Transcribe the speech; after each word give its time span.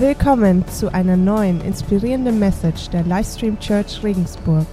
Willkommen 0.00 0.64
zu 0.68 0.94
einer 0.94 1.16
neuen 1.16 1.60
inspirierenden 1.60 2.38
Message 2.38 2.88
der 2.90 3.02
Livestream 3.02 3.58
Church 3.58 4.00
Regensburg. 4.04 4.64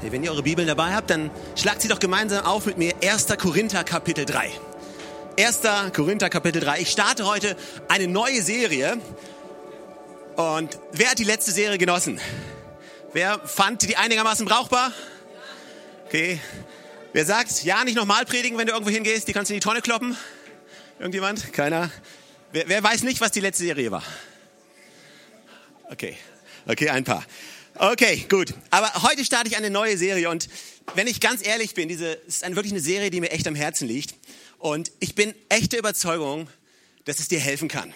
Wenn 0.00 0.24
ihr 0.24 0.30
eure 0.30 0.42
Bibeln 0.42 0.66
dabei 0.66 0.94
habt, 0.94 1.10
dann 1.10 1.30
schlagt 1.56 1.82
sie 1.82 1.88
doch 1.88 1.98
gemeinsam 1.98 2.46
auf 2.46 2.64
mit 2.64 2.78
mir 2.78 2.94
1. 3.02 3.26
Korinther 3.36 3.84
Kapitel 3.84 4.24
3. 4.24 4.50
1. 5.38 5.60
Korinther 5.94 6.30
Kapitel 6.30 6.62
3. 6.62 6.80
Ich 6.80 6.90
starte 6.90 7.26
heute 7.26 7.54
eine 7.88 8.08
neue 8.08 8.40
Serie. 8.40 8.96
Und 10.36 10.78
wer 10.92 11.10
hat 11.10 11.18
die 11.18 11.24
letzte 11.24 11.50
Serie 11.50 11.76
genossen? 11.76 12.18
Wer 13.12 13.38
fand 13.40 13.82
die 13.82 13.98
einigermaßen 13.98 14.46
brauchbar? 14.46 14.90
Okay. 16.06 16.40
Wer 17.12 17.26
sagt, 17.26 17.62
ja, 17.62 17.84
nicht 17.84 17.96
nochmal 17.96 18.24
predigen, 18.24 18.56
wenn 18.56 18.68
du 18.68 18.72
irgendwo 18.72 18.90
hingehst, 18.90 19.28
die 19.28 19.34
kannst 19.34 19.50
du 19.50 19.54
in 19.54 19.60
die 19.60 19.64
Tonne 19.64 19.82
kloppen? 19.82 20.16
Irgendjemand? 20.98 21.52
Keiner? 21.52 21.90
Wer, 22.56 22.68
wer 22.68 22.82
weiß 22.82 23.02
nicht, 23.02 23.20
was 23.20 23.32
die 23.32 23.40
letzte 23.40 23.64
Serie 23.64 23.90
war? 23.90 24.02
Okay. 25.90 26.16
Okay, 26.66 26.88
ein 26.88 27.04
paar. 27.04 27.22
Okay, 27.74 28.24
gut. 28.30 28.54
Aber 28.70 28.90
heute 29.02 29.26
starte 29.26 29.50
ich 29.50 29.58
eine 29.58 29.68
neue 29.68 29.98
Serie 29.98 30.30
und 30.30 30.48
wenn 30.94 31.06
ich 31.06 31.20
ganz 31.20 31.46
ehrlich 31.46 31.74
bin, 31.74 31.86
diese 31.90 32.12
ist 32.12 32.44
eine, 32.44 32.56
wirklich 32.56 32.72
eine 32.72 32.80
Serie, 32.80 33.10
die 33.10 33.20
mir 33.20 33.30
echt 33.30 33.46
am 33.46 33.54
Herzen 33.54 33.86
liegt. 33.86 34.14
Und 34.56 34.90
ich 35.00 35.14
bin 35.14 35.34
echte 35.50 35.76
Überzeugung, 35.76 36.48
dass 37.04 37.18
es 37.18 37.28
dir 37.28 37.40
helfen 37.40 37.68
kann. 37.68 37.92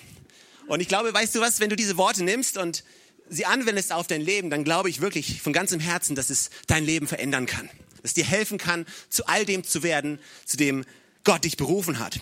Und 0.66 0.80
ich 0.80 0.88
glaube, 0.88 1.14
weißt 1.14 1.34
du 1.34 1.41
was, 1.41 1.61
wenn 1.61 1.70
du 1.70 1.77
diese 1.77 1.97
Worte 1.97 2.22
nimmst 2.22 2.58
und 2.58 2.84
sie 3.30 3.47
anwendest 3.47 3.95
auf 3.95 4.08
dein 4.08 4.20
Leben, 4.20 4.50
dann 4.50 4.62
glaube 4.62 4.91
ich 4.91 5.00
wirklich 5.00 5.41
von 5.41 5.55
ganzem 5.55 5.80
Herzen, 5.80 6.14
dass 6.14 6.28
es 6.28 6.50
dein 6.66 6.84
Leben 6.84 7.06
verändern 7.06 7.47
kann. 7.47 7.70
Dass 8.02 8.11
es 8.11 8.14
dir 8.14 8.27
helfen 8.27 8.58
kann, 8.58 8.84
zu 9.08 9.24
all 9.24 9.47
dem 9.47 9.64
zu 9.64 9.83
werden, 9.83 10.19
zu 10.45 10.58
dem 10.58 10.84
Gott 11.24 11.45
dich 11.45 11.56
berufen 11.56 11.98
hat. 11.98 12.20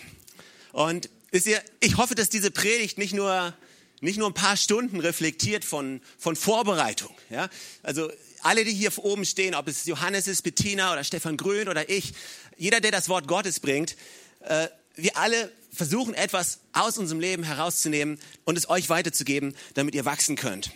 Und 0.71 1.11
ihr, 1.33 1.63
ich 1.81 1.97
hoffe, 1.97 2.15
dass 2.15 2.29
diese 2.29 2.51
Predigt 2.51 2.99
nicht 2.99 3.13
nur, 3.13 3.55
nicht 4.01 4.19
nur 4.19 4.29
ein 4.29 4.35
paar 4.35 4.57
Stunden 4.57 5.01
reflektiert 5.01 5.65
von, 5.65 6.01
von 6.19 6.37
Vorbereitung. 6.37 7.15
Ja? 7.31 7.49
Also 7.83 8.11
alle, 8.43 8.65
die 8.65 8.73
hier 8.73 8.97
oben 8.99 9.25
stehen, 9.25 9.55
ob 9.55 9.69
es 9.69 9.85
Johannes 9.87 10.27
ist, 10.27 10.43
Bettina 10.43 10.93
oder 10.93 11.05
Stefan 11.05 11.37
Grün 11.37 11.69
oder 11.69 11.89
ich, 11.89 12.15
jeder, 12.57 12.81
der 12.81 12.91
das 12.91 13.09
Wort 13.09 13.29
Gottes 13.29 13.61
bringt, 13.61 13.97
äh, 14.41 14.69
wir 14.97 15.17
alle 15.17 15.53
versuchen 15.73 16.15
etwas 16.15 16.61
aus 16.73 16.99
unserem 16.99 17.21
Leben 17.21 17.45
herauszunehmen 17.45 18.19
und 18.45 18.59
es 18.59 18.69
euch 18.69 18.89
weiterzugeben, 18.89 19.55
damit 19.75 19.95
ihr 19.95 20.05
wachsen 20.05 20.35
könnt. 20.35 20.71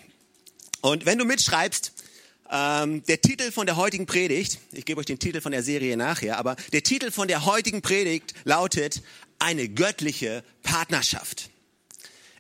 Und 0.81 1.07
wenn 1.07 1.19
du 1.19 1.25
mitschreibst, 1.25 1.93
ähm, 2.51 3.03
der 3.05 3.21
Titel 3.21 3.51
von 3.51 3.67
der 3.67 3.77
heutigen 3.77 4.07
Predigt, 4.07 4.59
ich 4.73 4.85
gebe 4.85 5.01
euch 5.01 5.07
den 5.07 5.19
Titel 5.19 5.41
von 5.41 5.53
der 5.53 5.63
Serie 5.63 5.97
nachher, 5.97 6.39
aber 6.39 6.57
der 6.73 6.83
Titel 6.83 7.11
von 7.11 7.27
der 7.27 7.47
heutigen 7.47 7.83
Predigt 7.83 8.35
lautet 8.45 9.03
eine 9.43 9.69
göttliche 9.69 10.45
Partnerschaft. 10.63 11.51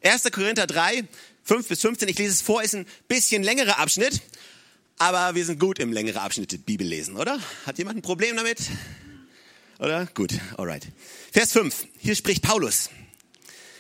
1. 0.05 0.23
Korinther 0.31 0.69
3, 0.69 1.05
5 1.43 1.69
bis 1.69 1.81
15, 1.81 2.09
ich 2.09 2.19
lese 2.19 2.33
es 2.33 2.43
vor, 2.43 2.63
ist 2.63 2.77
ein 2.77 2.87
bisschen 3.09 3.43
längerer 3.43 3.79
Abschnitt, 3.79 4.23
aber 4.99 5.35
wir 5.35 5.45
sind 5.45 5.59
gut 5.59 5.81
im 5.81 5.93
längeren 5.93 6.19
Abschnitt 6.19 6.65
Bibel 6.65 6.87
lesen, 6.87 7.17
oder? 7.17 7.41
Hat 7.67 7.79
jemand 7.79 7.99
ein 7.99 8.03
Problem 8.03 8.37
damit? 8.37 8.59
Oder? 9.81 10.07
Gut, 10.15 10.33
alright. 10.57 10.87
Vers 11.33 11.53
5, 11.53 11.89
hier 11.99 12.15
spricht 12.15 12.43
Paulus. 12.43 12.89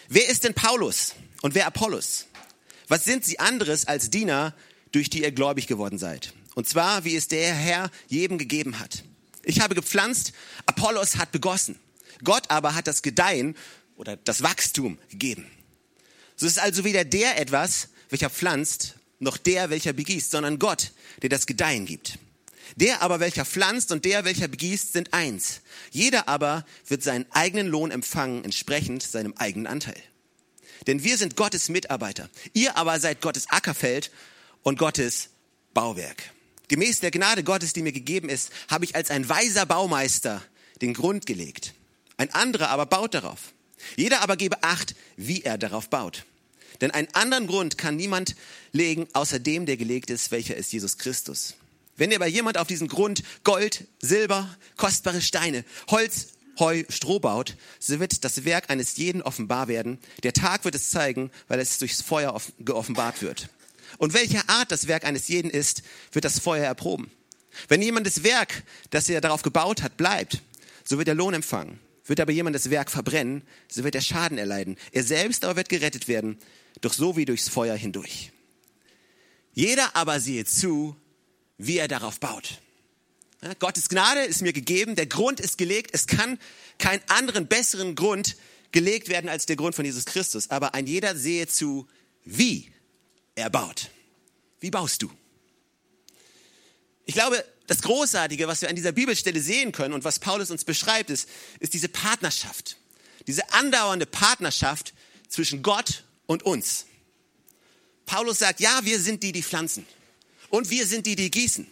Wer 0.08 0.28
ist 0.28 0.42
denn 0.42 0.54
Paulus 0.54 1.14
und 1.42 1.54
wer 1.54 1.66
Apollos? 1.68 2.26
Was 2.88 3.04
sind 3.04 3.24
sie 3.24 3.38
anderes 3.38 3.86
als 3.86 4.10
Diener, 4.10 4.52
durch 4.90 5.10
die 5.10 5.22
ihr 5.22 5.30
gläubig 5.30 5.68
geworden 5.68 5.98
seid? 5.98 6.34
Und 6.56 6.68
zwar, 6.68 7.04
wie 7.04 7.14
es 7.14 7.28
der 7.28 7.54
Herr 7.54 7.90
jedem 8.08 8.36
gegeben 8.36 8.80
hat. 8.80 9.04
Ich 9.44 9.60
habe 9.60 9.76
gepflanzt, 9.76 10.32
Apollos 10.66 11.16
hat 11.16 11.30
begossen. 11.30 11.78
Gott 12.24 12.50
aber 12.50 12.74
hat 12.74 12.86
das 12.86 13.02
Gedeihen 13.02 13.56
oder 13.96 14.16
das 14.16 14.42
Wachstum 14.42 14.98
gegeben. 15.10 15.46
So 16.36 16.46
ist 16.46 16.58
also 16.58 16.84
weder 16.84 17.04
der 17.04 17.38
etwas, 17.38 17.88
welcher 18.10 18.30
pflanzt, 18.30 18.96
noch 19.18 19.36
der, 19.36 19.70
welcher 19.70 19.92
begießt, 19.92 20.30
sondern 20.30 20.58
Gott, 20.58 20.92
der 21.22 21.28
das 21.28 21.46
Gedeihen 21.46 21.86
gibt. 21.86 22.18
Der 22.76 23.02
aber, 23.02 23.20
welcher 23.20 23.44
pflanzt 23.44 23.92
und 23.92 24.04
der, 24.04 24.24
welcher 24.24 24.48
begießt, 24.48 24.92
sind 24.92 25.12
eins. 25.12 25.60
Jeder 25.90 26.28
aber 26.28 26.64
wird 26.86 27.02
seinen 27.02 27.30
eigenen 27.30 27.66
Lohn 27.66 27.90
empfangen, 27.90 28.44
entsprechend 28.44 29.02
seinem 29.02 29.34
eigenen 29.36 29.66
Anteil. 29.66 30.00
Denn 30.86 31.04
wir 31.04 31.16
sind 31.16 31.36
Gottes 31.36 31.68
Mitarbeiter. 31.68 32.28
Ihr 32.54 32.76
aber 32.76 32.98
seid 32.98 33.20
Gottes 33.20 33.50
Ackerfeld 33.50 34.10
und 34.62 34.78
Gottes 34.78 35.28
Bauwerk. 35.74 36.32
Gemäß 36.68 37.00
der 37.00 37.10
Gnade 37.10 37.44
Gottes, 37.44 37.72
die 37.72 37.82
mir 37.82 37.92
gegeben 37.92 38.28
ist, 38.28 38.50
habe 38.68 38.84
ich 38.84 38.96
als 38.96 39.10
ein 39.10 39.28
weiser 39.28 39.66
Baumeister 39.66 40.42
den 40.80 40.94
Grund 40.94 41.26
gelegt. 41.26 41.74
Ein 42.22 42.32
anderer 42.34 42.68
aber 42.68 42.86
baut 42.86 43.14
darauf. 43.14 43.52
Jeder 43.96 44.20
aber 44.20 44.36
gebe 44.36 44.62
Acht, 44.62 44.94
wie 45.16 45.42
er 45.42 45.58
darauf 45.58 45.90
baut. 45.90 46.24
Denn 46.80 46.92
einen 46.92 47.12
anderen 47.14 47.48
Grund 47.48 47.78
kann 47.78 47.96
niemand 47.96 48.36
legen, 48.70 49.08
außer 49.12 49.40
dem, 49.40 49.66
der 49.66 49.76
gelegt 49.76 50.08
ist, 50.08 50.30
welcher 50.30 50.54
ist 50.54 50.72
Jesus 50.72 50.98
Christus. 50.98 51.54
Wenn 51.96 52.14
aber 52.14 52.28
jemand 52.28 52.58
auf 52.58 52.68
diesen 52.68 52.86
Grund 52.86 53.24
Gold, 53.42 53.88
Silber, 54.00 54.56
kostbare 54.76 55.20
Steine, 55.20 55.64
Holz, 55.90 56.28
Heu, 56.60 56.84
Stroh 56.90 57.18
baut, 57.18 57.56
so 57.80 57.98
wird 57.98 58.22
das 58.22 58.44
Werk 58.44 58.70
eines 58.70 58.96
jeden 58.98 59.22
offenbar 59.22 59.66
werden. 59.66 59.98
Der 60.22 60.32
Tag 60.32 60.64
wird 60.64 60.76
es 60.76 60.90
zeigen, 60.90 61.32
weil 61.48 61.58
es 61.58 61.78
durchs 61.78 62.02
Feuer 62.02 62.40
geoffenbart 62.60 63.20
wird. 63.20 63.48
Und 63.98 64.14
welcher 64.14 64.48
Art 64.48 64.70
das 64.70 64.86
Werk 64.86 65.04
eines 65.04 65.26
jeden 65.26 65.50
ist, 65.50 65.82
wird 66.12 66.24
das 66.24 66.38
Feuer 66.38 66.66
erproben. 66.66 67.10
Wenn 67.66 67.82
jemand 67.82 68.06
das 68.06 68.22
Werk, 68.22 68.62
das 68.90 69.08
er 69.08 69.20
darauf 69.20 69.42
gebaut 69.42 69.82
hat, 69.82 69.96
bleibt, 69.96 70.40
so 70.84 70.98
wird 70.98 71.08
er 71.08 71.16
Lohn 71.16 71.34
empfangen. 71.34 71.80
Wird 72.12 72.20
aber 72.20 72.32
jemand 72.32 72.54
das 72.54 72.68
Werk 72.68 72.90
verbrennen, 72.90 73.40
so 73.68 73.84
wird 73.84 73.94
er 73.94 74.02
Schaden 74.02 74.36
erleiden. 74.36 74.76
Er 74.90 75.02
selbst 75.02 75.46
aber 75.46 75.56
wird 75.56 75.70
gerettet 75.70 76.08
werden, 76.08 76.36
doch 76.82 76.92
so 76.92 77.16
wie 77.16 77.24
durchs 77.24 77.48
Feuer 77.48 77.74
hindurch. 77.74 78.32
Jeder 79.54 79.96
aber 79.96 80.20
sehe 80.20 80.44
zu, 80.44 80.94
wie 81.56 81.78
er 81.78 81.88
darauf 81.88 82.20
baut. 82.20 82.60
Ja, 83.40 83.54
Gottes 83.54 83.88
Gnade 83.88 84.24
ist 84.24 84.42
mir 84.42 84.52
gegeben, 84.52 84.94
der 84.94 85.06
Grund 85.06 85.40
ist 85.40 85.56
gelegt. 85.56 85.92
Es 85.94 86.06
kann 86.06 86.38
keinen 86.76 87.00
anderen 87.08 87.46
besseren 87.46 87.94
Grund 87.94 88.36
gelegt 88.72 89.08
werden 89.08 89.30
als 89.30 89.46
der 89.46 89.56
Grund 89.56 89.74
von 89.74 89.86
Jesus 89.86 90.04
Christus. 90.04 90.50
Aber 90.50 90.74
ein 90.74 90.86
jeder 90.86 91.16
sehe 91.16 91.46
zu, 91.46 91.88
wie 92.26 92.70
er 93.36 93.48
baut. 93.48 93.88
Wie 94.60 94.70
baust 94.70 95.00
du? 95.00 95.10
Ich 97.06 97.14
glaube, 97.14 97.42
das 97.72 97.80
Großartige, 97.80 98.46
was 98.48 98.60
wir 98.60 98.68
an 98.68 98.76
dieser 98.76 98.92
Bibelstelle 98.92 99.40
sehen 99.40 99.72
können 99.72 99.94
und 99.94 100.04
was 100.04 100.18
Paulus 100.18 100.50
uns 100.50 100.62
beschreibt, 100.62 101.08
ist, 101.08 101.26
ist 101.58 101.72
diese 101.72 101.88
Partnerschaft. 101.88 102.76
Diese 103.26 103.50
andauernde 103.54 104.04
Partnerschaft 104.04 104.92
zwischen 105.28 105.62
Gott 105.62 106.04
und 106.26 106.42
uns. 106.42 106.84
Paulus 108.04 108.40
sagt, 108.40 108.60
ja, 108.60 108.80
wir 108.82 109.00
sind 109.00 109.22
die, 109.22 109.32
die 109.32 109.42
pflanzen. 109.42 109.86
Und 110.50 110.68
wir 110.68 110.86
sind 110.86 111.06
die, 111.06 111.16
die 111.16 111.30
gießen. 111.30 111.66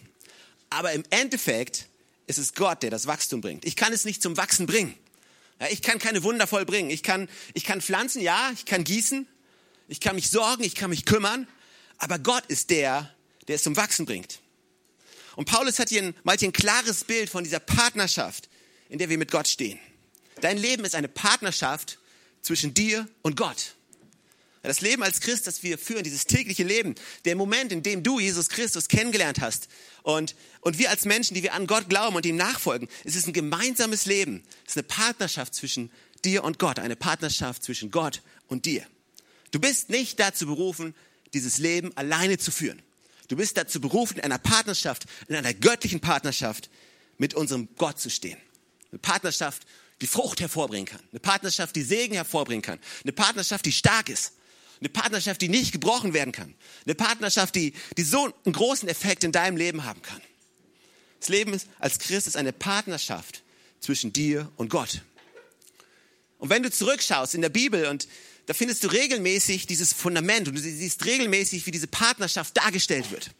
Aber 0.71 0.91
im 0.93 1.03
Endeffekt 1.11 1.87
ist 2.25 2.39
es 2.39 2.55
Gott, 2.55 2.81
der 2.81 2.89
das 2.89 3.05
Wachstum 3.05 3.41
bringt. 3.41 3.63
Ich 3.63 3.75
kann 3.75 3.93
es 3.93 4.03
nicht 4.03 4.23
zum 4.23 4.37
Wachsen 4.37 4.65
bringen. 4.65 4.95
Ja, 5.59 5.67
ich 5.69 5.83
kann 5.83 5.99
keine 5.99 6.23
Wunder 6.23 6.47
vollbringen. 6.47 6.89
Ich 6.89 7.03
kann, 7.03 7.29
ich 7.53 7.63
kann 7.63 7.79
pflanzen, 7.79 8.23
ja, 8.23 8.49
ich 8.55 8.65
kann 8.65 8.83
gießen. 8.83 9.27
Ich 9.87 9.99
kann 9.99 10.15
mich 10.15 10.31
sorgen, 10.31 10.63
ich 10.63 10.73
kann 10.73 10.89
mich 10.89 11.05
kümmern. 11.05 11.47
Aber 11.99 12.17
Gott 12.17 12.47
ist 12.47 12.71
der, 12.71 13.13
der 13.47 13.57
es 13.57 13.63
zum 13.63 13.75
Wachsen 13.75 14.07
bringt. 14.07 14.39
Und 15.35 15.45
Paulus 15.45 15.79
hat 15.79 15.89
hier 15.89 16.03
ein, 16.03 16.15
ein 16.25 16.53
klares 16.53 17.03
Bild 17.03 17.29
von 17.29 17.43
dieser 17.43 17.59
Partnerschaft, 17.59 18.49
in 18.89 18.97
der 18.99 19.09
wir 19.09 19.17
mit 19.17 19.31
Gott 19.31 19.47
stehen. 19.47 19.79
Dein 20.41 20.57
Leben 20.57 20.85
ist 20.85 20.95
eine 20.95 21.07
Partnerschaft 21.07 21.99
zwischen 22.41 22.73
dir 22.73 23.07
und 23.21 23.37
Gott. 23.37 23.75
Das 24.63 24.81
Leben 24.81 25.01
als 25.01 25.21
Christ, 25.21 25.47
das 25.47 25.63
wir 25.63 25.77
führen, 25.79 26.03
dieses 26.03 26.25
tägliche 26.25 26.63
Leben, 26.63 26.93
der 27.25 27.35
Moment, 27.35 27.71
in 27.71 27.81
dem 27.81 28.03
du 28.03 28.19
Jesus 28.19 28.47
Christus 28.49 28.87
kennengelernt 28.87 29.39
hast 29.41 29.67
und, 30.03 30.35
und 30.61 30.77
wir 30.77 30.91
als 30.91 31.05
Menschen, 31.05 31.33
die 31.33 31.41
wir 31.41 31.53
an 31.53 31.65
Gott 31.65 31.89
glauben 31.89 32.15
und 32.15 32.27
ihm 32.27 32.35
nachfolgen, 32.35 32.87
es 33.03 33.15
ist 33.15 33.27
ein 33.27 33.33
gemeinsames 33.33 34.05
Leben. 34.05 34.43
Es 34.65 34.73
ist 34.73 34.77
eine 34.77 34.83
Partnerschaft 34.83 35.55
zwischen 35.55 35.89
dir 36.23 36.43
und 36.43 36.59
Gott, 36.59 36.77
eine 36.77 36.95
Partnerschaft 36.95 37.63
zwischen 37.63 37.89
Gott 37.89 38.21
und 38.47 38.65
dir. 38.65 38.85
Du 39.49 39.59
bist 39.59 39.89
nicht 39.89 40.19
dazu 40.19 40.45
berufen, 40.45 40.93
dieses 41.33 41.57
Leben 41.57 41.95
alleine 41.97 42.37
zu 42.37 42.51
führen. 42.51 42.81
Du 43.31 43.37
bist 43.37 43.55
dazu 43.55 43.79
berufen, 43.79 44.17
in 44.17 44.25
einer 44.25 44.39
Partnerschaft, 44.39 45.05
in 45.29 45.37
einer 45.37 45.53
göttlichen 45.53 46.01
Partnerschaft 46.01 46.69
mit 47.17 47.33
unserem 47.33 47.69
Gott 47.77 47.97
zu 47.97 48.09
stehen. 48.09 48.37
Eine 48.91 48.99
Partnerschaft, 48.99 49.65
die 50.01 50.07
Frucht 50.07 50.41
hervorbringen 50.41 50.85
kann. 50.85 50.99
Eine 51.11 51.21
Partnerschaft, 51.21 51.77
die 51.77 51.83
Segen 51.83 52.15
hervorbringen 52.15 52.61
kann. 52.61 52.77
Eine 53.03 53.13
Partnerschaft, 53.13 53.65
die 53.65 53.71
stark 53.71 54.09
ist. 54.09 54.33
Eine 54.81 54.89
Partnerschaft, 54.89 55.41
die 55.41 55.47
nicht 55.47 55.71
gebrochen 55.71 56.13
werden 56.13 56.33
kann. 56.33 56.53
Eine 56.85 56.93
Partnerschaft, 56.93 57.55
die, 57.55 57.73
die 57.95 58.03
so 58.03 58.33
einen 58.43 58.51
großen 58.53 58.89
Effekt 58.89 59.23
in 59.23 59.31
deinem 59.31 59.55
Leben 59.55 59.85
haben 59.85 60.01
kann. 60.01 60.19
Das 61.21 61.29
Leben 61.29 61.57
als 61.79 61.99
Christ 61.99 62.27
ist 62.27 62.35
eine 62.35 62.51
Partnerschaft 62.51 63.43
zwischen 63.79 64.11
dir 64.11 64.51
und 64.57 64.67
Gott. 64.67 65.03
Und 66.37 66.49
wenn 66.49 66.63
du 66.63 66.69
zurückschaust 66.69 67.33
in 67.33 67.41
der 67.41 67.49
Bibel 67.49 67.85
und 67.85 68.09
da 68.45 68.53
findest 68.53 68.83
du 68.83 68.87
regelmäßig 68.87 69.67
dieses 69.67 69.93
Fundament 69.93 70.47
und 70.47 70.55
du 70.55 70.61
siehst 70.61 71.05
regelmäßig, 71.05 71.65
wie 71.65 71.71
diese 71.71 71.87
Partnerschaft 71.87 72.57
dargestellt 72.57 73.11
wird. 73.11 73.31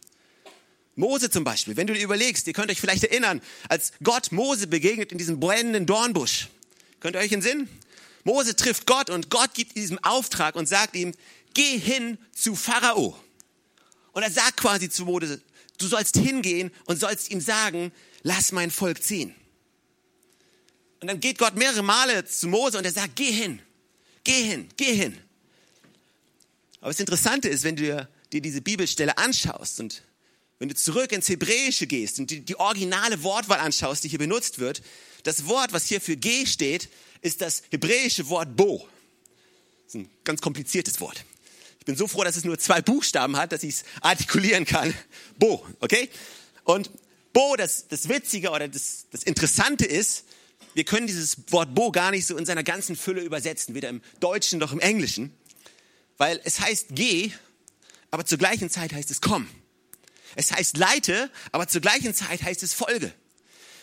Mose 0.95 1.29
zum 1.29 1.43
Beispiel, 1.43 1.77
wenn 1.77 1.87
du 1.87 1.93
dir 1.93 2.03
überlegst, 2.03 2.47
ihr 2.47 2.53
könnt 2.53 2.69
euch 2.69 2.79
vielleicht 2.79 3.03
erinnern, 3.03 3.41
als 3.69 3.93
Gott 4.03 4.31
Mose 4.31 4.67
begegnet 4.67 5.11
in 5.11 5.17
diesem 5.17 5.39
brennenden 5.39 5.85
Dornbusch. 5.85 6.49
Könnt 6.99 7.15
ihr 7.15 7.19
euch 7.19 7.31
in 7.31 7.41
Sinn? 7.41 7.67
Mose 8.23 8.55
trifft 8.55 8.85
Gott 8.85 9.09
und 9.09 9.29
Gott 9.29 9.53
gibt 9.53 9.75
diesem 9.75 9.97
Auftrag 10.03 10.55
und 10.55 10.67
sagt 10.67 10.95
ihm, 10.95 11.13
geh 11.53 11.77
hin 11.79 12.17
zu 12.33 12.55
Pharao. 12.55 13.17
Und 14.11 14.23
er 14.23 14.31
sagt 14.31 14.57
quasi 14.57 14.89
zu 14.89 15.05
Mose, 15.05 15.41
du 15.77 15.87
sollst 15.87 16.17
hingehen 16.17 16.71
und 16.85 16.99
sollst 16.99 17.31
ihm 17.31 17.41
sagen, 17.41 17.91
lass 18.21 18.51
mein 18.51 18.69
Volk 18.69 19.01
ziehen. 19.01 19.33
Und 20.99 21.07
dann 21.07 21.19
geht 21.19 21.39
Gott 21.39 21.55
mehrere 21.55 21.81
Male 21.81 22.25
zu 22.25 22.47
Mose 22.47 22.77
und 22.77 22.85
er 22.85 22.91
sagt, 22.91 23.15
geh 23.15 23.31
hin, 23.31 23.59
geh 24.23 24.43
hin, 24.43 24.69
geh 24.77 24.93
hin. 24.93 25.17
Aber 26.79 26.89
das 26.89 26.99
Interessante 26.99 27.47
ist, 27.47 27.63
wenn 27.63 27.75
du 27.75 28.07
dir 28.31 28.41
diese 28.41 28.61
Bibelstelle 28.61 29.17
anschaust 29.17 29.79
und 29.79 30.03
wenn 30.59 30.69
du 30.69 30.75
zurück 30.75 31.11
ins 31.11 31.27
Hebräische 31.27 31.87
gehst 31.87 32.19
und 32.19 32.29
die, 32.29 32.41
die 32.41 32.55
originale 32.55 33.23
Wortwahl 33.23 33.59
anschaust, 33.59 34.03
die 34.03 34.09
hier 34.09 34.19
benutzt 34.19 34.59
wird, 34.59 34.81
das 35.23 35.45
Wort, 35.47 35.73
was 35.73 35.87
hier 35.87 36.01
für 36.01 36.17
geh 36.17 36.45
steht, 36.45 36.89
ist 37.21 37.41
das 37.41 37.63
hebräische 37.71 38.29
Wort 38.29 38.55
bo. 38.55 38.87
Das 39.85 39.95
ist 39.95 40.01
ein 40.01 40.09
ganz 40.23 40.41
kompliziertes 40.41 40.99
Wort. 41.01 41.25
Ich 41.79 41.85
bin 41.85 41.95
so 41.95 42.07
froh, 42.07 42.23
dass 42.23 42.37
es 42.37 42.43
nur 42.43 42.59
zwei 42.59 42.81
Buchstaben 42.81 43.37
hat, 43.37 43.51
dass 43.51 43.63
ich 43.63 43.75
es 43.75 43.83
artikulieren 44.01 44.65
kann. 44.65 44.93
Bo, 45.39 45.65
okay? 45.79 46.09
Und 46.63 46.91
Bo, 47.33 47.55
das, 47.55 47.87
das 47.87 48.07
Witzige 48.07 48.51
oder 48.51 48.67
das, 48.67 49.07
das 49.11 49.23
Interessante 49.23 49.85
ist, 49.85 50.25
wir 50.73 50.83
können 50.83 51.07
dieses 51.07 51.37
Wort 51.51 51.75
Bo 51.75 51.91
gar 51.91 52.11
nicht 52.11 52.25
so 52.25 52.37
in 52.37 52.45
seiner 52.45 52.63
ganzen 52.63 52.95
Fülle 52.95 53.21
übersetzen, 53.21 53.75
weder 53.75 53.89
im 53.89 54.01
Deutschen 54.19 54.59
noch 54.59 54.71
im 54.71 54.79
Englischen, 54.79 55.35
weil 56.17 56.39
es 56.43 56.59
heißt 56.59 56.87
geh, 56.91 57.31
aber 58.11 58.25
zur 58.25 58.37
gleichen 58.37 58.69
Zeit 58.69 58.93
heißt 58.93 59.11
es 59.11 59.21
komm. 59.21 59.47
Es 60.35 60.51
heißt 60.51 60.77
leite, 60.77 61.29
aber 61.51 61.67
zur 61.67 61.81
gleichen 61.81 62.13
Zeit 62.13 62.43
heißt 62.43 62.63
es 62.63 62.73
folge. 62.73 63.13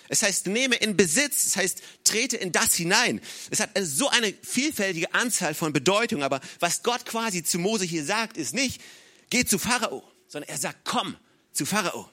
Es 0.09 0.23
heißt 0.23 0.47
nehme 0.47 0.77
in 0.77 0.97
Besitz, 0.97 1.47
es 1.47 1.57
heißt 1.57 1.83
trete 2.05 2.37
in 2.37 2.53
das 2.53 2.75
hinein. 2.75 3.21
Es 3.51 3.61
hat 3.61 3.71
so 3.81 4.09
eine 4.09 4.33
vielfältige 4.43 5.13
Anzahl 5.15 5.55
von 5.55 5.73
Bedeutungen, 5.73 6.23
aber 6.23 6.41
was 6.61 6.83
Gott 6.83 7.05
quasi 7.05 7.43
zu 7.43 7.59
Mose 7.59 7.85
hier 7.85 8.05
sagt, 8.05 8.39
ist 8.39 8.55
nicht, 8.55 8.81
geh 9.29 9.45
zu 9.45 9.59
Pharao, 9.59 10.03
sondern 10.27 10.49
er 10.49 10.59
sagt, 10.59 10.79
komm 10.85 11.17
zu 11.53 11.67
Pharao. 11.67 12.11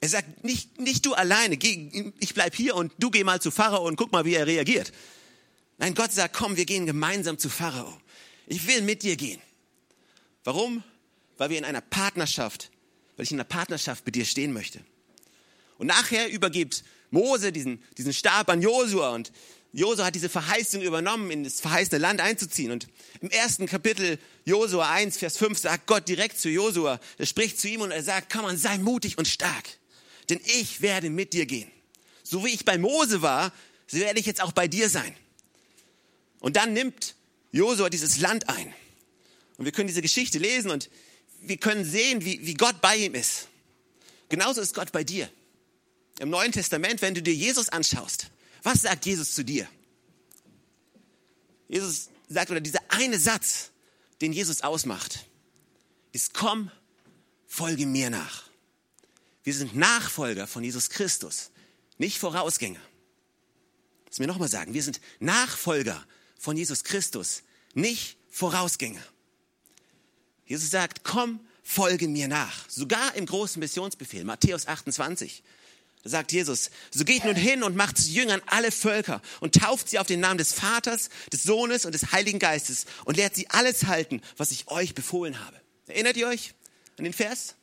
Er 0.00 0.08
sagt, 0.08 0.44
nicht, 0.44 0.80
nicht 0.80 1.04
du 1.06 1.14
alleine, 1.14 1.56
geh, 1.56 2.12
ich 2.20 2.34
bleib 2.34 2.54
hier 2.54 2.76
und 2.76 2.92
du 2.98 3.10
geh 3.10 3.24
mal 3.24 3.40
zu 3.40 3.50
Pharao 3.50 3.86
und 3.86 3.96
guck 3.96 4.12
mal, 4.12 4.24
wie 4.24 4.34
er 4.34 4.46
reagiert. 4.46 4.92
Nein, 5.78 5.94
Gott 5.94 6.12
sagt, 6.12 6.34
komm, 6.34 6.56
wir 6.56 6.66
gehen 6.66 6.86
gemeinsam 6.86 7.38
zu 7.38 7.48
Pharao. 7.48 8.00
Ich 8.46 8.66
will 8.66 8.82
mit 8.82 9.02
dir 9.02 9.16
gehen. 9.16 9.40
Warum? 10.44 10.82
Weil 11.36 11.50
wir 11.50 11.58
in 11.58 11.64
einer 11.64 11.80
Partnerschaft, 11.80 12.70
weil 13.16 13.24
ich 13.24 13.32
in 13.32 13.36
einer 13.36 13.44
Partnerschaft 13.44 14.06
mit 14.06 14.14
dir 14.14 14.24
stehen 14.24 14.52
möchte. 14.52 14.80
Und 15.78 15.88
nachher 15.88 16.30
übergibt 16.30 16.84
Mose 17.10 17.52
diesen, 17.52 17.82
diesen 17.96 18.12
Stab 18.12 18.48
an 18.50 18.62
Josua 18.62 19.10
und 19.10 19.32
Josua 19.72 20.06
hat 20.06 20.14
diese 20.14 20.28
Verheißung 20.28 20.80
übernommen, 20.82 21.30
in 21.30 21.44
das 21.44 21.60
verheißene 21.60 21.98
Land 21.98 22.20
einzuziehen. 22.20 22.70
Und 22.72 22.88
im 23.20 23.30
ersten 23.30 23.66
Kapitel 23.66 24.18
Josua 24.44 24.90
1, 24.90 25.18
Vers 25.18 25.36
5 25.36 25.58
sagt 25.58 25.86
Gott 25.86 26.08
direkt 26.08 26.40
zu 26.40 26.48
Josua, 26.48 27.00
er 27.18 27.26
spricht 27.26 27.60
zu 27.60 27.68
ihm 27.68 27.82
und 27.82 27.90
er 27.90 28.02
sagt, 28.02 28.32
komm 28.32 28.42
man, 28.42 28.56
sei 28.56 28.78
mutig 28.78 29.18
und 29.18 29.28
stark 29.28 29.77
denn 30.30 30.40
ich 30.44 30.80
werde 30.80 31.10
mit 31.10 31.32
dir 31.32 31.46
gehen. 31.46 31.70
So 32.22 32.44
wie 32.44 32.50
ich 32.50 32.64
bei 32.64 32.78
Mose 32.78 33.22
war, 33.22 33.52
so 33.86 33.98
werde 33.98 34.20
ich 34.20 34.26
jetzt 34.26 34.42
auch 34.42 34.52
bei 34.52 34.68
dir 34.68 34.88
sein. 34.88 35.14
Und 36.40 36.56
dann 36.56 36.72
nimmt 36.72 37.14
Josua 37.52 37.88
dieses 37.88 38.18
Land 38.18 38.48
ein. 38.48 38.72
Und 39.56 39.64
wir 39.64 39.72
können 39.72 39.88
diese 39.88 40.02
Geschichte 40.02 40.38
lesen 40.38 40.70
und 40.70 40.90
wir 41.40 41.56
können 41.56 41.84
sehen, 41.84 42.24
wie, 42.24 42.44
wie 42.46 42.54
Gott 42.54 42.80
bei 42.80 42.96
ihm 42.96 43.14
ist. 43.14 43.48
Genauso 44.28 44.60
ist 44.60 44.74
Gott 44.74 44.92
bei 44.92 45.04
dir. 45.04 45.30
Im 46.20 46.30
Neuen 46.30 46.52
Testament, 46.52 47.00
wenn 47.00 47.14
du 47.14 47.22
dir 47.22 47.34
Jesus 47.34 47.68
anschaust, 47.68 48.30
was 48.62 48.82
sagt 48.82 49.06
Jesus 49.06 49.34
zu 49.34 49.44
dir? 49.44 49.68
Jesus 51.68 52.08
sagt, 52.28 52.50
oder 52.50 52.60
dieser 52.60 52.80
eine 52.88 53.18
Satz, 53.18 53.70
den 54.20 54.32
Jesus 54.32 54.62
ausmacht, 54.62 55.24
ist, 56.12 56.34
komm, 56.34 56.70
folge 57.46 57.86
mir 57.86 58.10
nach. 58.10 58.47
Wir 59.48 59.54
sind 59.54 59.74
Nachfolger 59.74 60.46
von 60.46 60.62
Jesus 60.62 60.90
Christus, 60.90 61.52
nicht 61.96 62.18
Vorausgänger. 62.18 62.82
Lass 64.04 64.18
mir 64.18 64.26
nochmal 64.26 64.50
sagen, 64.50 64.74
wir 64.74 64.82
sind 64.82 65.00
Nachfolger 65.20 66.06
von 66.38 66.54
Jesus 66.54 66.84
Christus, 66.84 67.44
nicht 67.72 68.18
Vorausgänger. 68.28 69.00
Jesus 70.44 70.68
sagt, 70.68 71.02
komm, 71.02 71.40
folge 71.62 72.08
mir 72.08 72.28
nach. 72.28 72.68
Sogar 72.68 73.14
im 73.14 73.24
großen 73.24 73.58
Missionsbefehl, 73.58 74.22
Matthäus 74.22 74.66
28. 74.66 75.42
Da 76.02 76.10
sagt 76.10 76.32
Jesus, 76.32 76.70
so 76.90 77.06
geht 77.06 77.24
nun 77.24 77.34
hin 77.34 77.62
und 77.62 77.74
macht 77.74 77.96
zu 77.96 78.10
Jüngern 78.10 78.42
alle 78.48 78.70
Völker 78.70 79.22
und 79.40 79.54
tauft 79.54 79.88
sie 79.88 79.98
auf 79.98 80.06
den 80.06 80.20
Namen 80.20 80.36
des 80.36 80.52
Vaters, 80.52 81.08
des 81.32 81.42
Sohnes 81.42 81.86
und 81.86 81.92
des 81.92 82.12
Heiligen 82.12 82.38
Geistes 82.38 82.84
und 83.06 83.16
lehrt 83.16 83.34
sie 83.34 83.48
alles 83.48 83.84
halten, 83.84 84.20
was 84.36 84.50
ich 84.50 84.68
euch 84.68 84.94
befohlen 84.94 85.42
habe. 85.42 85.58
Erinnert 85.86 86.18
ihr 86.18 86.28
euch 86.28 86.52
an 86.98 87.04
den 87.04 87.14
Vers? 87.14 87.54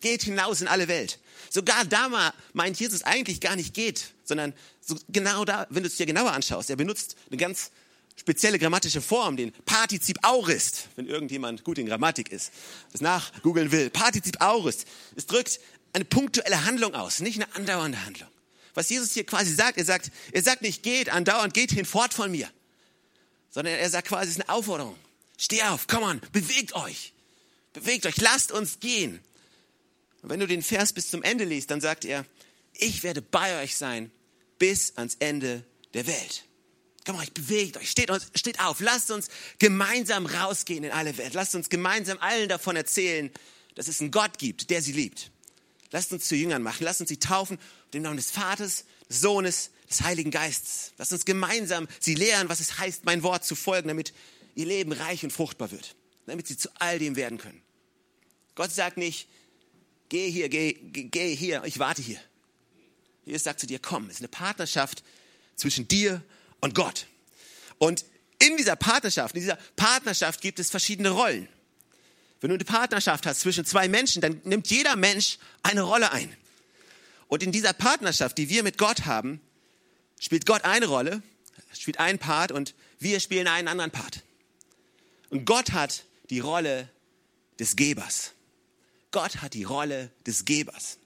Geht 0.00 0.22
hinaus 0.22 0.60
in 0.60 0.68
alle 0.68 0.88
Welt. 0.88 1.18
Sogar 1.50 1.84
da 1.84 2.32
meint 2.52 2.78
Jesus 2.78 3.02
eigentlich 3.02 3.40
gar 3.40 3.56
nicht 3.56 3.74
geht, 3.74 4.12
sondern 4.24 4.52
so 4.80 4.96
genau 5.08 5.44
da, 5.44 5.66
wenn 5.70 5.82
du 5.82 5.88
es 5.88 5.96
dir 5.96 6.06
genauer 6.06 6.32
anschaust, 6.32 6.70
er 6.70 6.76
benutzt 6.76 7.16
eine 7.28 7.38
ganz 7.38 7.70
spezielle 8.16 8.58
grammatische 8.58 9.00
Form, 9.00 9.36
den 9.36 9.52
Partizip 9.64 10.18
aurist, 10.22 10.88
wenn 10.96 11.06
irgendjemand 11.06 11.64
gut 11.64 11.78
in 11.78 11.86
Grammatik 11.86 12.30
ist, 12.30 12.52
das 12.92 13.00
nachgoogeln 13.00 13.70
will. 13.70 13.90
Partizip 13.90 14.40
aurist. 14.40 14.86
Es 15.16 15.26
drückt 15.26 15.60
eine 15.92 16.04
punktuelle 16.04 16.64
Handlung 16.64 16.94
aus, 16.94 17.20
nicht 17.20 17.40
eine 17.40 17.54
andauernde 17.54 18.04
Handlung. 18.04 18.28
Was 18.74 18.90
Jesus 18.90 19.12
hier 19.12 19.24
quasi 19.24 19.54
sagt, 19.54 19.78
er 19.78 19.84
sagt, 19.84 20.10
er 20.32 20.42
sagt 20.42 20.62
nicht 20.62 20.82
geht 20.82 21.08
andauernd, 21.08 21.54
geht 21.54 21.72
hinfort 21.72 22.12
von 22.12 22.30
mir, 22.30 22.50
sondern 23.50 23.74
er 23.74 23.90
sagt 23.90 24.08
quasi, 24.08 24.30
es 24.30 24.36
ist 24.36 24.42
eine 24.42 24.50
Aufforderung. 24.50 24.96
Steh 25.36 25.62
auf, 25.62 25.86
komm 25.86 26.02
on, 26.02 26.20
bewegt 26.32 26.74
euch. 26.74 27.12
Bewegt 27.72 28.06
euch, 28.06 28.16
lasst 28.18 28.50
uns 28.50 28.80
gehen. 28.80 29.20
Und 30.22 30.30
wenn 30.30 30.40
du 30.40 30.46
den 30.46 30.62
Vers 30.62 30.92
bis 30.92 31.10
zum 31.10 31.22
Ende 31.22 31.44
liest, 31.44 31.70
dann 31.70 31.80
sagt 31.80 32.04
er, 32.04 32.24
ich 32.74 33.02
werde 33.02 33.22
bei 33.22 33.62
euch 33.62 33.76
sein 33.76 34.10
bis 34.58 34.96
ans 34.96 35.16
Ende 35.18 35.64
der 35.94 36.06
Welt. 36.06 36.44
Komm 37.04 37.16
mal, 37.16 37.26
bewegt 37.32 37.76
euch, 37.76 37.90
steht, 37.90 38.10
steht 38.34 38.60
auf, 38.60 38.80
lasst 38.80 39.10
uns 39.10 39.28
gemeinsam 39.58 40.26
rausgehen 40.26 40.84
in 40.84 40.90
alle 40.90 41.16
Welt. 41.16 41.34
Lasst 41.34 41.54
uns 41.54 41.68
gemeinsam 41.70 42.18
allen 42.18 42.48
davon 42.48 42.76
erzählen, 42.76 43.30
dass 43.74 43.88
es 43.88 44.00
einen 44.00 44.10
Gott 44.10 44.38
gibt, 44.38 44.70
der 44.70 44.82
sie 44.82 44.92
liebt. 44.92 45.30
Lasst 45.90 46.12
uns 46.12 46.28
zu 46.28 46.36
Jüngern 46.36 46.62
machen, 46.62 46.84
lasst 46.84 47.00
uns 47.00 47.08
sie 47.08 47.18
taufen, 47.18 47.58
im 47.94 48.02
Namen 48.02 48.18
des 48.18 48.30
Vaters, 48.30 48.84
des 49.08 49.20
Sohnes, 49.22 49.70
des 49.88 50.02
Heiligen 50.02 50.30
Geistes. 50.30 50.92
Lasst 50.98 51.12
uns 51.12 51.24
gemeinsam 51.24 51.88
sie 51.98 52.14
lehren, 52.14 52.48
was 52.50 52.60
es 52.60 52.78
heißt, 52.78 53.06
mein 53.06 53.22
Wort 53.22 53.44
zu 53.44 53.54
folgen, 53.54 53.88
damit 53.88 54.12
ihr 54.54 54.66
Leben 54.66 54.92
reich 54.92 55.24
und 55.24 55.32
fruchtbar 55.32 55.70
wird, 55.70 55.96
damit 56.26 56.46
sie 56.46 56.58
zu 56.58 56.68
all 56.78 56.98
dem 56.98 57.16
werden 57.16 57.38
können. 57.38 57.62
Gott 58.54 58.72
sagt 58.72 58.98
nicht, 58.98 59.28
geh 60.08 60.30
hier, 60.30 60.48
geh, 60.48 60.72
geh 60.72 61.34
hier, 61.34 61.62
ich 61.64 61.78
warte 61.78 62.02
hier. 62.02 62.20
Jesus 63.24 63.44
sagt 63.44 63.60
zu 63.60 63.66
dir, 63.66 63.78
komm, 63.78 64.06
es 64.06 64.14
ist 64.14 64.20
eine 64.20 64.28
Partnerschaft 64.28 65.02
zwischen 65.56 65.86
dir 65.88 66.22
und 66.60 66.74
Gott. 66.74 67.06
Und 67.78 68.04
in 68.38 68.56
dieser 68.56 68.76
Partnerschaft, 68.76 69.34
in 69.34 69.42
dieser 69.42 69.58
Partnerschaft 69.76 70.40
gibt 70.40 70.58
es 70.58 70.70
verschiedene 70.70 71.10
Rollen. 71.10 71.48
Wenn 72.40 72.50
du 72.50 72.54
eine 72.54 72.64
Partnerschaft 72.64 73.26
hast 73.26 73.40
zwischen 73.40 73.64
zwei 73.64 73.88
Menschen, 73.88 74.22
dann 74.22 74.40
nimmt 74.44 74.68
jeder 74.68 74.96
Mensch 74.96 75.38
eine 75.62 75.82
Rolle 75.82 76.12
ein. 76.12 76.34
Und 77.26 77.42
in 77.42 77.52
dieser 77.52 77.72
Partnerschaft, 77.72 78.38
die 78.38 78.48
wir 78.48 78.62
mit 78.62 78.78
Gott 78.78 79.06
haben, 79.06 79.40
spielt 80.20 80.46
Gott 80.46 80.64
eine 80.64 80.86
Rolle, 80.86 81.22
spielt 81.76 81.98
einen 81.98 82.18
Part 82.18 82.52
und 82.52 82.74
wir 82.98 83.20
spielen 83.20 83.48
einen 83.48 83.68
anderen 83.68 83.90
Part. 83.90 84.22
Und 85.30 85.44
Gott 85.44 85.72
hat 85.72 86.04
die 86.30 86.40
Rolle 86.40 86.88
des 87.58 87.76
Gebers. 87.76 88.32
Gott 89.10 89.36
hat 89.42 89.54
die 89.54 89.64
Rolle 89.64 90.10
des 90.26 90.44
Gebers. 90.44 90.98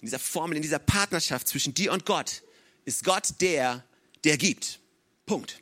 In 0.00 0.06
dieser 0.06 0.18
Formel, 0.18 0.56
in 0.56 0.62
dieser 0.62 0.78
Partnerschaft 0.78 1.48
zwischen 1.48 1.74
dir 1.74 1.92
und 1.92 2.04
Gott 2.04 2.42
ist 2.84 3.04
Gott 3.04 3.40
der, 3.40 3.84
der 4.24 4.36
gibt. 4.36 4.80
Punkt. 5.26 5.60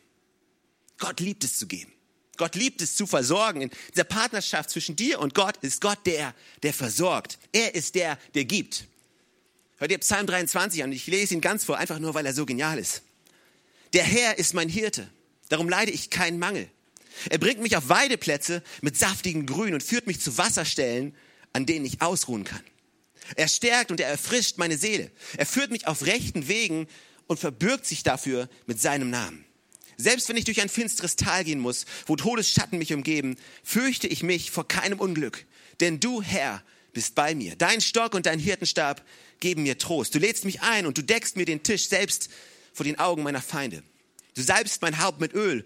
Gott 0.98 1.20
liebt 1.20 1.44
es 1.44 1.58
zu 1.58 1.66
geben. 1.66 1.92
Gott 2.36 2.54
liebt 2.54 2.80
es 2.80 2.96
zu 2.96 3.06
versorgen. 3.06 3.62
In 3.62 3.70
dieser 3.94 4.04
Partnerschaft 4.04 4.70
zwischen 4.70 4.96
dir 4.96 5.20
und 5.20 5.34
Gott 5.34 5.56
ist 5.58 5.80
Gott 5.80 5.98
der, 6.06 6.34
der 6.62 6.72
versorgt. 6.72 7.38
Er 7.52 7.74
ist 7.74 7.94
der, 7.94 8.18
der 8.34 8.44
gibt. 8.44 8.86
Hört 9.76 9.90
ihr 9.90 9.98
Psalm 9.98 10.26
23 10.26 10.82
an? 10.82 10.92
Ich 10.92 11.06
lese 11.06 11.34
ihn 11.34 11.40
ganz 11.40 11.64
vor, 11.64 11.76
einfach 11.76 11.98
nur, 11.98 12.14
weil 12.14 12.26
er 12.26 12.34
so 12.34 12.46
genial 12.46 12.78
ist. 12.78 13.02
Der 13.92 14.04
Herr 14.04 14.38
ist 14.38 14.54
mein 14.54 14.68
Hirte. 14.68 15.10
Darum 15.48 15.68
leide 15.68 15.92
ich 15.92 16.08
keinen 16.08 16.38
Mangel. 16.38 16.68
Er 17.28 17.38
bringt 17.38 17.60
mich 17.60 17.76
auf 17.76 17.88
Weideplätze 17.88 18.62
mit 18.80 18.96
saftigem 18.96 19.44
Grün 19.44 19.74
und 19.74 19.82
führt 19.82 20.06
mich 20.06 20.20
zu 20.20 20.38
Wasserstellen, 20.38 21.14
an 21.52 21.66
denen 21.66 21.84
ich 21.84 22.02
ausruhen 22.02 22.44
kann. 22.44 22.62
Er 23.36 23.48
stärkt 23.48 23.90
und 23.90 24.00
er 24.00 24.08
erfrischt 24.08 24.58
meine 24.58 24.76
Seele. 24.76 25.10
Er 25.36 25.46
führt 25.46 25.70
mich 25.70 25.86
auf 25.86 26.06
rechten 26.06 26.48
Wegen 26.48 26.86
und 27.26 27.38
verbürgt 27.38 27.86
sich 27.86 28.02
dafür 28.02 28.48
mit 28.66 28.80
seinem 28.80 29.10
Namen. 29.10 29.44
Selbst 29.96 30.28
wenn 30.28 30.36
ich 30.36 30.44
durch 30.44 30.60
ein 30.60 30.68
finsteres 30.68 31.16
Tal 31.16 31.44
gehen 31.44 31.60
muss, 31.60 31.86
wo 32.06 32.16
Todesschatten 32.16 32.78
mich 32.78 32.92
umgeben, 32.92 33.36
fürchte 33.62 34.08
ich 34.08 34.22
mich 34.22 34.50
vor 34.50 34.66
keinem 34.66 34.98
Unglück. 34.98 35.46
Denn 35.80 36.00
du, 36.00 36.22
Herr, 36.22 36.62
bist 36.92 37.14
bei 37.14 37.34
mir. 37.34 37.54
Dein 37.56 37.80
Stock 37.80 38.14
und 38.14 38.26
dein 38.26 38.38
Hirtenstab 38.38 39.06
geben 39.38 39.62
mir 39.62 39.78
Trost. 39.78 40.14
Du 40.14 40.18
lädst 40.18 40.44
mich 40.44 40.62
ein 40.62 40.86
und 40.86 40.98
du 40.98 41.02
deckst 41.02 41.36
mir 41.36 41.44
den 41.44 41.62
Tisch 41.62 41.88
selbst 41.88 42.28
vor 42.72 42.84
den 42.84 42.98
Augen 42.98 43.22
meiner 43.22 43.42
Feinde. 43.42 43.82
Du 44.34 44.42
salbst 44.42 44.82
mein 44.82 45.00
Haupt 45.00 45.20
mit 45.20 45.34
Öl 45.34 45.64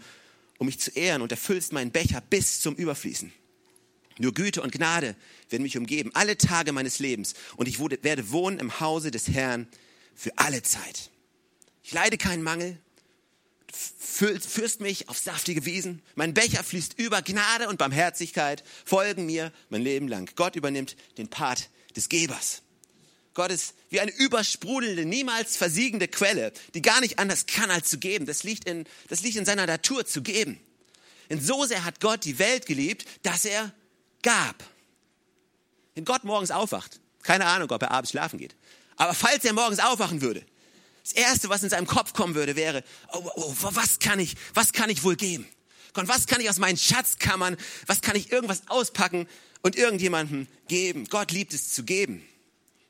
um 0.59 0.67
mich 0.67 0.81
zu 0.81 0.91
ehren 0.91 1.23
und 1.23 1.33
erfüllst 1.33 1.73
meinen 1.73 1.91
Becher 1.91 2.21
bis 2.21 2.61
zum 2.61 2.75
Überfließen. 2.75 3.33
Nur 4.19 4.33
Güte 4.33 4.63
und 4.63 4.73
Gnade 4.73 5.15
werden 5.51 5.63
mich 5.63 5.77
umgeben, 5.77 6.11
alle 6.15 6.39
Tage 6.39 6.73
meines 6.73 6.99
Lebens. 6.99 7.35
Und 7.57 7.69
ich 7.69 7.79
werde 7.79 8.31
wohnen 8.31 8.59
im 8.59 8.81
Hause 8.81 9.11
des 9.11 9.29
Herrn 9.29 9.69
für 10.15 10.37
alle 10.37 10.63
Zeit. 10.63 11.11
Ich 11.83 11.93
leide 11.93 12.17
keinen 12.17 12.43
Mangel, 12.43 12.79
führst 13.73 14.81
mich 14.81 15.09
auf 15.09 15.19
saftige 15.19 15.65
Wiesen. 15.67 16.03
Mein 16.15 16.35
Becher 16.35 16.65
fließt 16.65 16.99
über 16.99 17.23
Gnade 17.23 17.69
und 17.69 17.79
Barmherzigkeit, 17.79 18.65
folgen 18.85 19.27
mir 19.27 19.53
mein 19.69 19.83
Leben 19.83 20.09
lang. 20.09 20.31
Gott 20.37 20.57
übernimmt 20.57 20.97
den 21.19 21.29
Part 21.29 21.69
des 21.95 22.09
Gebers. 22.09 22.63
Gott 23.35 23.51
ist 23.51 23.75
wie 23.91 24.01
eine 24.01 24.13
übersprudelnde, 24.13 25.05
niemals 25.05 25.59
versiegende 25.59 26.09
Quelle, 26.09 26.53
die 26.75 26.81
gar 26.81 27.03
nicht 27.03 27.19
anders 27.19 27.45
kann 27.45 27.71
als 27.71 27.91
zu 27.91 27.99
geben. 27.99 28.25
Das 28.25 28.45
liegt 28.45 28.67
in, 28.67 28.87
das 29.09 29.21
liegt 29.23 29.37
in 29.37 29.45
seiner 29.45 29.67
Natur 29.67 30.07
zu 30.07 30.23
geben. 30.23 30.59
Denn 31.29 31.41
so 31.41 31.67
sehr 31.67 31.85
hat 31.85 32.01
Gott 32.01 32.25
die 32.25 32.39
Welt 32.39 32.65
geliebt, 32.65 33.05
dass 33.23 33.45
er 33.45 33.75
gab. 34.23 34.63
Wenn 35.95 36.05
Gott 36.05 36.25
morgens 36.25 36.51
aufwacht, 36.51 37.01
keine 37.23 37.47
Ahnung, 37.47 37.71
ob 37.71 37.83
er 37.83 37.91
abends 37.91 38.11
schlafen 38.11 38.39
geht, 38.39 38.55
aber 38.97 39.15
falls 39.15 39.45
er 39.45 39.53
morgens 39.53 39.81
aufwachen 39.81 40.21
würde, 40.21 40.45
das 41.03 41.13
erste, 41.13 41.49
was 41.49 41.63
in 41.63 41.71
seinem 41.71 41.87
Kopf 41.87 42.13
kommen 42.13 42.35
würde, 42.35 42.57
wäre, 42.57 42.83
oh, 43.13 43.31
oh, 43.37 43.55
oh, 43.63 43.71
was 43.73 43.99
kann 43.99 44.19
ich, 44.19 44.35
was 44.55 44.73
kann 44.73 44.91
ich 44.91 45.05
wohl 45.05 45.17
geben? 45.17 45.47
Gott, 45.93 46.09
was 46.09 46.27
kann 46.27 46.41
ich 46.41 46.51
aus 46.51 46.59
meinen 46.59 46.77
Schatzkammern, 46.77 47.57
was 47.87 48.03
kann 48.03 48.17
ich 48.17 48.33
irgendwas 48.33 48.63
auspacken 48.67 49.29
und 49.63 49.77
irgendjemandem 49.77 50.47
geben? 50.69 51.07
Gott 51.09 51.31
liebt 51.33 51.55
es 51.55 51.73
zu 51.73 51.85
geben. 51.85 52.27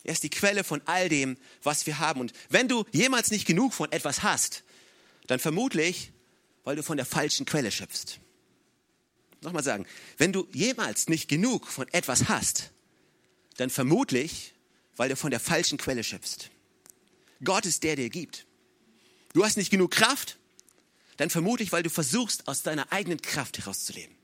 Er 0.03 0.13
ist 0.13 0.23
die 0.23 0.31
Quelle 0.31 0.65
von 0.65 0.81
all 0.87 1.09
dem, 1.09 1.37
was 1.63 1.87
wir 1.87 1.99
haben. 1.99 2.21
Und 2.21 2.33
wenn 2.49 2.69
du 2.69 2.85
jemals 2.93 3.31
nicht 3.31 3.47
genug 3.47 3.75
von 3.75 3.93
etwas 3.93 4.23
hast, 4.23 4.63
dann 5.27 5.39
vermutlich, 5.39 6.13
weil 6.65 6.77
du 6.77 6.83
von 6.83 6.97
der 6.97 7.07
falschen 7.07 7.45
Quelle 7.45 7.71
schöpfst 7.71 8.19
nochmal 9.43 9.63
sagen, 9.63 9.87
wenn 10.19 10.33
du 10.33 10.47
jemals 10.53 11.09
nicht 11.09 11.29
genug 11.29 11.67
von 11.69 11.89
etwas 11.89 12.29
hast, 12.29 12.71
dann 13.57 13.71
vermutlich, 13.71 14.55
weil 14.97 15.09
du 15.09 15.17
von 15.17 15.31
der 15.31 15.41
falschen 15.41 15.79
Quelle 15.79 16.05
schöpfst. 16.05 16.51
Gott 17.45 17.67
ist 17.67 17.83
der, 17.83 17.97
der 17.97 18.09
gibt. 18.09 18.47
Du 19.33 19.45
hast 19.45 19.57
nicht 19.57 19.71
genug 19.71 19.91
Kraft, 19.91 20.39
dann 21.17 21.31
vermutlich, 21.31 21.73
weil 21.73 21.83
du 21.83 21.91
versuchst, 21.91 22.49
aus 22.49 22.63
deiner 22.63 22.93
eigenen 22.93 23.21
Kraft 23.21 23.59
herauszuleben. 23.59 24.15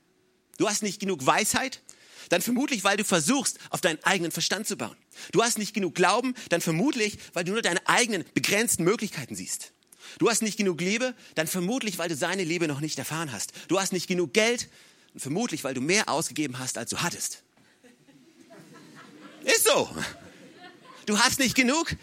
Du 0.57 0.67
hast 0.67 0.83
nicht 0.83 0.99
genug 0.99 1.25
Weisheit, 1.25 1.81
dann 2.29 2.41
vermutlich, 2.41 2.83
weil 2.83 2.97
du 2.97 3.03
versuchst, 3.03 3.59
auf 3.69 3.81
deinen 3.81 4.03
eigenen 4.03 4.31
Verstand 4.31 4.67
zu 4.67 4.77
bauen. 4.77 4.95
Du 5.31 5.43
hast 5.43 5.57
nicht 5.57 5.73
genug 5.73 5.95
Glauben, 5.95 6.33
dann 6.49 6.61
vermutlich, 6.61 7.17
weil 7.33 7.43
du 7.43 7.51
nur 7.51 7.61
deine 7.61 7.87
eigenen 7.87 8.23
begrenzten 8.33 8.83
Möglichkeiten 8.83 9.35
siehst. 9.35 9.73
Du 10.19 10.29
hast 10.29 10.41
nicht 10.41 10.57
genug 10.57 10.79
Liebe, 10.79 11.15
dann 11.35 11.47
vermutlich, 11.47 11.97
weil 11.97 12.09
du 12.09 12.15
seine 12.15 12.43
Liebe 12.43 12.67
noch 12.67 12.81
nicht 12.81 12.99
erfahren 12.99 13.31
hast. 13.31 13.53
Du 13.67 13.79
hast 13.79 13.93
nicht 13.93 14.07
genug 14.07 14.33
Geld, 14.33 14.69
und 15.13 15.19
vermutlich, 15.19 15.63
weil 15.63 15.73
du 15.73 15.81
mehr 15.81 16.09
ausgegeben 16.09 16.59
hast, 16.59 16.77
als 16.77 16.89
du 16.89 16.97
hattest. 16.97 17.43
Ist 19.43 19.65
so. 19.65 19.89
Du 21.05 21.19
hast 21.19 21.39
nicht 21.39 21.55
genug, 21.55 21.95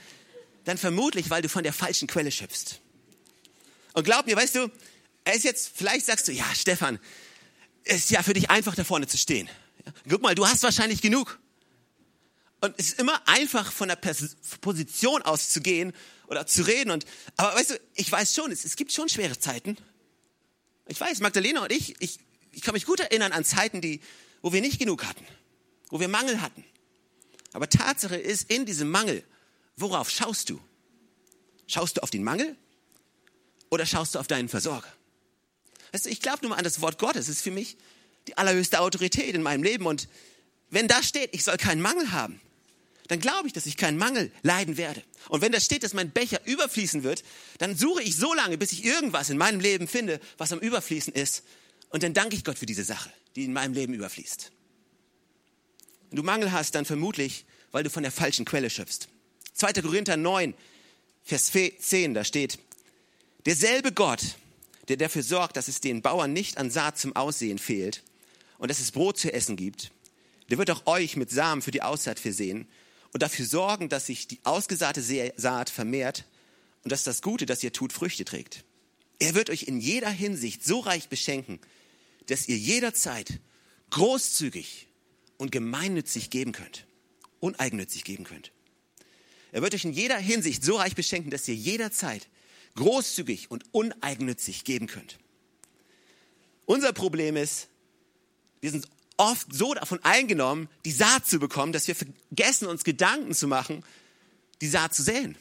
dann 0.65 0.79
vermutlich, 0.79 1.31
weil 1.31 1.43
du 1.43 1.49
von 1.49 1.63
der 1.63 1.73
falschen 1.73 2.07
Quelle 2.07 2.31
schöpfst. 2.31 2.81
Und 3.95 4.05
glaub 4.05 4.27
mir, 4.27 4.37
weißt 4.37 4.57
du, 4.57 4.71
ist 5.35 5.45
jetzt, 5.45 5.73
vielleicht 5.75 6.07
sagst 6.07 6.29
du, 6.29 6.33
ja, 6.33 6.45
Stefan, 6.55 6.99
es 7.85 7.97
ist 7.97 8.11
ja 8.11 8.23
für 8.23 8.35
dich 8.35 8.51
einfach, 8.51 8.75
da 8.75 8.85
vorne 8.85 9.07
zu 9.07 9.17
stehen. 9.17 9.49
guck 10.09 10.23
mal, 10.23 10.35
du 10.35 10.47
hast 10.47 10.63
wahrscheinlich 10.63 11.01
genug. 11.01 11.39
Und 12.61 12.75
es 12.79 12.89
ist 12.89 13.01
immer 13.01 13.27
einfach, 13.27 13.73
von 13.73 13.89
der 13.89 13.97
Position 14.61 15.23
aus 15.23 15.49
zu 15.49 15.63
gehen 15.63 15.95
oder 16.27 16.47
zu 16.47 16.63
reden. 16.63 16.91
Und, 16.91 17.07
aber 17.37 17.57
weißt 17.57 17.71
du, 17.71 17.81
ich 17.95 18.11
weiß 18.11 18.35
schon, 18.35 18.53
es, 18.53 18.65
es 18.65 18.77
gibt 18.77 18.93
schon 18.93 19.09
schwere 19.09 19.39
Zeiten. 19.39 19.77
Ich 20.87 21.01
weiß, 21.01 21.21
Magdalena 21.21 21.63
und 21.63 21.73
ich, 21.73 22.01
ich, 22.01 22.19
ich 22.53 22.63
kann 22.63 22.75
mich 22.75 22.87
gut 22.87 23.01
erinnern 23.01 23.33
an 23.33 23.45
Zeiten, 23.45 23.81
die, 23.81 24.01
wo 24.43 24.53
wir 24.53 24.61
nicht 24.61 24.79
genug 24.79 25.05
hatten, 25.05 25.25
wo 25.89 26.01
wir 26.01 26.09
Mangel 26.09 26.41
hatten. 26.41 26.65
Aber 27.53 27.69
Tatsache 27.69 28.17
ist, 28.17 28.51
in 28.51 28.67
diesem 28.67 28.91
Mangel, 28.91 29.25
worauf 29.77 30.11
schaust 30.11 30.51
du? 30.51 30.61
Schaust 31.67 31.97
du 31.97 32.03
auf 32.03 32.11
den 32.11 32.25
Mangel 32.25 32.57
oder 33.71 33.87
schaust 33.87 34.15
du 34.15 34.19
auf 34.19 34.27
deinen 34.27 34.49
Versorger? 34.49 34.93
Weißt 35.93 36.07
du, 36.07 36.11
ich 36.11 36.21
glaube 36.21 36.39
nur 36.43 36.51
mal 36.51 36.57
an 36.57 36.65
das 36.65 36.81
Wort 36.81 36.99
Gottes. 36.99 37.29
Es 37.29 37.37
ist 37.37 37.43
für 37.43 37.51
mich 37.51 37.77
die 38.29 38.37
allerhöchste 38.37 38.81
Autorität 38.81 39.35
in 39.35 39.43
meinem 39.43 39.63
Leben. 39.63 39.87
Und 39.87 40.09
wenn 40.71 40.89
da 40.89 41.03
steht, 41.03 41.35
ich 41.35 41.45
soll 41.45 41.57
keinen 41.57 41.81
Mangel 41.81 42.13
haben, 42.13 42.41
dann 43.09 43.19
glaube 43.19 43.49
ich, 43.49 43.53
dass 43.53 43.67
ich 43.67 43.77
keinen 43.77 43.99
Mangel 43.99 44.31
leiden 44.43 44.77
werde. 44.77 45.03
Und 45.29 45.41
wenn 45.41 45.51
da 45.51 45.59
steht, 45.59 45.83
dass 45.83 45.95
mein 45.95 46.11
Becher 46.11 46.41
überfließen 46.45 47.03
wird, 47.03 47.25
dann 47.59 47.77
suche 47.77 48.03
ich 48.03 48.15
so 48.15 48.35
lange, 48.35 48.57
bis 48.57 48.71
ich 48.71 48.85
irgendwas 48.85 49.31
in 49.31 49.39
meinem 49.39 49.59
Leben 49.59 49.89
finde, 49.89 50.21
was 50.39 50.53
am 50.53 50.61
Überfließen 50.61 51.13
ist, 51.13 51.43
und 51.91 52.03
dann 52.03 52.15
danke 52.15 52.37
ich 52.37 52.45
Gott 52.45 52.59
für 52.59 52.67
diese 52.67 52.85
Sache, 52.85 53.11
die 53.37 53.45
in 53.45 53.53
meinem 53.53 53.75
Leben 53.75 53.95
überfließt. 53.95 54.51
Wenn 56.09 56.17
du 56.17 56.23
Mangel 56.23 56.53
hast, 56.53 56.75
dann 56.75 56.85
vermutlich, 56.85 57.45
weil 57.71 57.85
du 57.85 57.91
von 57.91 58.03
der 58.03 58.13
falschen 58.13 58.45
Quelle 58.45 58.71
schöpfst. 58.71 59.09
2. 59.55 59.75
Korinther 59.75 60.17
9, 60.17 60.55
Vers 61.23 61.53
10, 61.53 62.15
da 62.15 62.25
steht, 62.25 62.59
derselbe 63.47 63.93
Gott, 63.93 64.37
der 64.89 64.97
dafür 64.97 65.23
sorgt, 65.23 65.57
dass 65.57 65.69
es 65.69 65.81
den 65.81 66.03
Bauern 66.03 66.33
nicht 66.33 66.59
an 66.59 66.71
Saat 66.71 66.99
zum 66.99 67.15
Aussehen 67.15 67.59
fehlt 67.59 68.03
und 68.59 68.71
dass 68.71 68.81
es 68.81 68.91
Brot 68.91 69.19
zu 69.19 69.33
essen 69.33 69.57
gibt, 69.57 69.93
der 70.51 70.59
wird 70.59 70.71
auch 70.71 70.87
euch 70.87 71.17
mit 71.17 71.31
Samen 71.31 71.63
für 71.63 71.71
die 71.71 71.83
Aussaat 71.83 72.19
versehen 72.19 72.67
und 73.13 73.23
dafür 73.23 73.47
sorgen, 73.47 73.89
dass 73.89 74.07
sich 74.07 74.27
die 74.27 74.41
ausgesaate 74.45 75.03
Saat 75.37 75.71
vermehrt 75.71 76.25
und 76.83 76.91
dass 76.91 77.05
das 77.05 77.23
Gute, 77.23 77.47
das 77.47 77.63
ihr 77.63 77.73
tut, 77.73 77.93
Früchte 77.93 78.25
trägt. 78.25 78.65
Er 79.19 79.35
wird 79.35 79.51
euch 79.51 79.65
in 79.65 79.81
jeder 79.81 80.11
Hinsicht 80.11 80.65
so 80.65 80.81
reich 80.81 81.09
beschenken, 81.09 81.61
dass 82.27 82.49
ihr 82.49 82.57
jederzeit 82.57 83.41
großzügig 83.91 84.89
und 85.39 85.53
gemeinnützig 85.53 86.31
geben 86.31 86.53
könnt, 86.53 86.87
uneigennützig 87.41 88.05
geben 88.05 88.25
könnt. 88.25 88.53
Er 89.53 89.63
wird 89.63 89.75
euch 89.75 89.85
in 89.85 89.93
jeder 89.93 90.19
Hinsicht 90.19 90.63
so 90.65 90.77
reich 90.77 90.95
beschenken, 90.95 91.31
dass 91.31 91.49
ihr 91.49 91.55
jederzeit 91.55 92.29
großzügig 92.77 93.51
und 93.51 93.65
uneigennützig 93.73 94.65
geben 94.65 94.87
könnt. 94.87 95.19
Unser 96.67 96.93
Problem 96.93 97.37
ist, 97.37 97.69
wir 98.61 98.71
sind 98.71 98.87
oft 99.17 99.53
so 99.53 99.75
davon 99.75 99.99
eingenommen, 100.05 100.69
die 100.85 100.93
Saat 100.93 101.27
zu 101.27 101.39
bekommen, 101.39 101.73
dass 101.73 101.89
wir 101.89 101.97
vergessen, 101.97 102.69
uns 102.69 102.85
Gedanken 102.85 103.35
zu 103.35 103.49
machen, 103.49 103.85
die 104.61 104.69
Saat 104.69 104.95
zu 104.95 105.03
säen. 105.03 105.37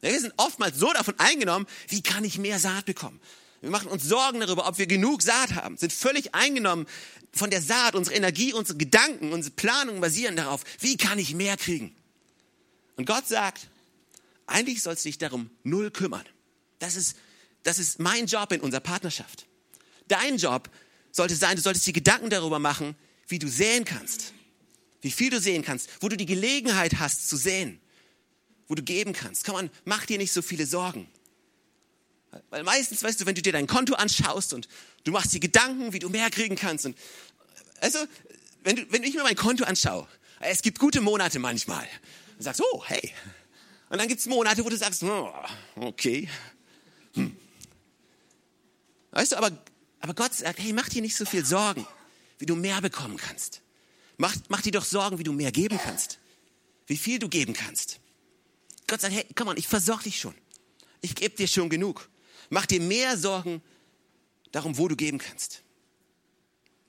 Wir 0.00 0.18
sind 0.18 0.32
oftmals 0.36 0.78
so 0.78 0.92
davon 0.92 1.18
eingenommen, 1.18 1.66
wie 1.88 2.02
kann 2.02 2.24
ich 2.24 2.38
mehr 2.38 2.58
Saat 2.58 2.86
bekommen? 2.86 3.20
Wir 3.60 3.70
machen 3.70 3.88
uns 3.88 4.04
Sorgen 4.04 4.40
darüber, 4.40 4.66
ob 4.66 4.78
wir 4.78 4.86
genug 4.86 5.22
Saat 5.22 5.54
haben, 5.54 5.76
sind 5.76 5.92
völlig 5.92 6.34
eingenommen 6.34 6.86
von 7.32 7.50
der 7.50 7.60
Saat. 7.60 7.94
Unsere 7.94 8.16
Energie, 8.16 8.52
unsere 8.52 8.78
Gedanken, 8.78 9.32
unsere 9.32 9.54
Planungen 9.54 10.00
basieren 10.00 10.36
darauf, 10.36 10.64
wie 10.78 10.96
kann 10.96 11.18
ich 11.18 11.34
mehr 11.34 11.56
kriegen? 11.56 11.94
Und 12.96 13.06
Gott 13.06 13.28
sagt, 13.28 13.68
eigentlich 14.46 14.82
sollst 14.82 15.04
du 15.04 15.08
dich 15.08 15.18
darum 15.18 15.50
null 15.62 15.90
kümmern. 15.90 16.24
Das 16.78 16.96
ist, 16.96 17.16
das 17.62 17.78
ist 17.78 18.00
mein 18.00 18.26
Job 18.26 18.50
in 18.52 18.60
unserer 18.60 18.80
Partnerschaft. 18.80 19.46
Dein 20.08 20.38
Job 20.38 20.70
sollte 21.12 21.36
sein, 21.36 21.56
du 21.56 21.62
solltest 21.62 21.86
dir 21.86 21.92
Gedanken 21.92 22.30
darüber 22.30 22.58
machen, 22.58 22.96
wie 23.28 23.38
du 23.38 23.48
säen 23.48 23.84
kannst. 23.84 24.32
Wie 25.02 25.10
viel 25.10 25.30
du 25.30 25.40
sehen 25.40 25.62
kannst, 25.62 25.88
wo 26.00 26.08
du 26.08 26.16
die 26.16 26.26
Gelegenheit 26.26 26.98
hast 26.98 27.28
zu 27.28 27.36
säen, 27.36 27.80
wo 28.68 28.74
du 28.74 28.82
geben 28.82 29.12
kannst. 29.12 29.44
Komm 29.44 29.54
on, 29.56 29.70
mach 29.84 30.06
dir 30.06 30.18
nicht 30.18 30.32
so 30.32 30.42
viele 30.42 30.66
Sorgen. 30.66 31.06
Weil 32.50 32.62
meistens, 32.62 33.02
weißt 33.02 33.20
du, 33.20 33.26
wenn 33.26 33.34
du 33.34 33.42
dir 33.42 33.52
dein 33.52 33.66
Konto 33.66 33.94
anschaust 33.94 34.54
und 34.54 34.68
du 35.04 35.12
machst 35.12 35.32
dir 35.32 35.40
Gedanken, 35.40 35.92
wie 35.92 35.98
du 35.98 36.08
mehr 36.08 36.30
kriegen 36.30 36.56
kannst. 36.56 36.86
Und 36.86 36.96
also, 37.80 37.98
wenn, 38.62 38.76
du, 38.76 38.92
wenn 38.92 39.02
ich 39.02 39.14
mir 39.14 39.22
mein 39.22 39.36
Konto 39.36 39.64
anschaue, 39.64 40.06
es 40.40 40.62
gibt 40.62 40.78
gute 40.78 41.00
Monate 41.00 41.38
manchmal. 41.38 41.86
Du 42.38 42.44
sagst, 42.44 42.62
oh, 42.72 42.84
hey. 42.86 43.12
Und 43.88 43.98
dann 43.98 44.08
gibt 44.08 44.20
es 44.20 44.26
Monate, 44.26 44.64
wo 44.64 44.68
du 44.68 44.76
sagst, 44.76 45.02
oh, 45.02 45.32
okay. 45.76 46.28
Hm. 47.14 47.36
Weißt 49.10 49.32
du, 49.32 49.36
aber, 49.36 49.50
aber 50.00 50.14
Gott 50.14 50.34
sagt, 50.34 50.60
hey, 50.60 50.72
mach 50.72 50.88
dir 50.88 51.02
nicht 51.02 51.16
so 51.16 51.24
viel 51.24 51.44
Sorgen, 51.44 51.86
wie 52.38 52.46
du 52.46 52.54
mehr 52.54 52.80
bekommen 52.80 53.16
kannst. 53.16 53.60
Mach, 54.16 54.34
mach 54.48 54.62
dir 54.62 54.72
doch 54.72 54.84
Sorgen, 54.84 55.18
wie 55.18 55.24
du 55.24 55.32
mehr 55.32 55.50
geben 55.50 55.78
kannst. 55.82 56.18
Wie 56.86 56.96
viel 56.96 57.18
du 57.18 57.28
geben 57.28 57.52
kannst. 57.52 58.00
Gott 58.86 59.00
sagt, 59.00 59.14
hey, 59.14 59.26
komm 59.34 59.48
on, 59.48 59.56
ich 59.56 59.68
versorge 59.68 60.04
dich 60.04 60.20
schon. 60.20 60.34
Ich 61.00 61.14
gebe 61.14 61.34
dir 61.34 61.48
schon 61.48 61.68
genug. 61.68 62.08
Mach 62.50 62.66
dir 62.66 62.80
mehr 62.80 63.16
Sorgen 63.16 63.62
darum, 64.52 64.76
wo 64.76 64.88
du 64.88 64.96
geben 64.96 65.18
kannst. 65.18 65.62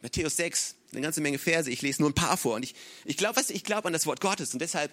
Matthäus 0.01 0.35
6, 0.35 0.75
eine 0.91 1.01
ganze 1.01 1.21
Menge 1.21 1.37
Verse, 1.37 1.69
ich 1.69 1.83
lese 1.83 2.01
nur 2.01 2.09
ein 2.09 2.15
paar 2.15 2.35
vor. 2.35 2.55
Und 2.55 2.63
ich, 2.63 2.75
ich 3.05 3.15
glaube, 3.15 3.37
weißt 3.37 3.51
du, 3.51 3.53
ich 3.53 3.63
glaube 3.63 3.87
an 3.87 3.93
das 3.93 4.07
Wort 4.07 4.19
Gottes. 4.19 4.53
Und 4.53 4.59
deshalb, 4.59 4.91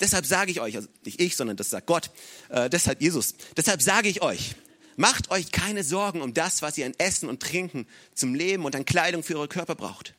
deshalb 0.00 0.24
sage 0.24 0.50
ich 0.50 0.60
euch, 0.60 0.76
also 0.76 0.88
nicht 1.04 1.20
ich, 1.20 1.36
sondern 1.36 1.58
das 1.58 1.70
sagt 1.70 1.86
Gott, 1.86 2.10
äh, 2.48 2.70
deshalb 2.70 3.02
Jesus, 3.02 3.34
deshalb 3.56 3.82
sage 3.82 4.08
ich 4.08 4.22
euch, 4.22 4.54
macht 4.96 5.30
euch 5.30 5.52
keine 5.52 5.84
Sorgen 5.84 6.22
um 6.22 6.32
das, 6.32 6.62
was 6.62 6.78
ihr 6.78 6.86
an 6.86 6.94
Essen 6.96 7.28
und 7.28 7.42
Trinken 7.42 7.86
zum 8.14 8.34
Leben 8.34 8.64
und 8.64 8.74
an 8.74 8.86
Kleidung 8.86 9.22
für 9.22 9.36
eure 9.36 9.48
Körper 9.48 9.74
braucht. 9.74 10.14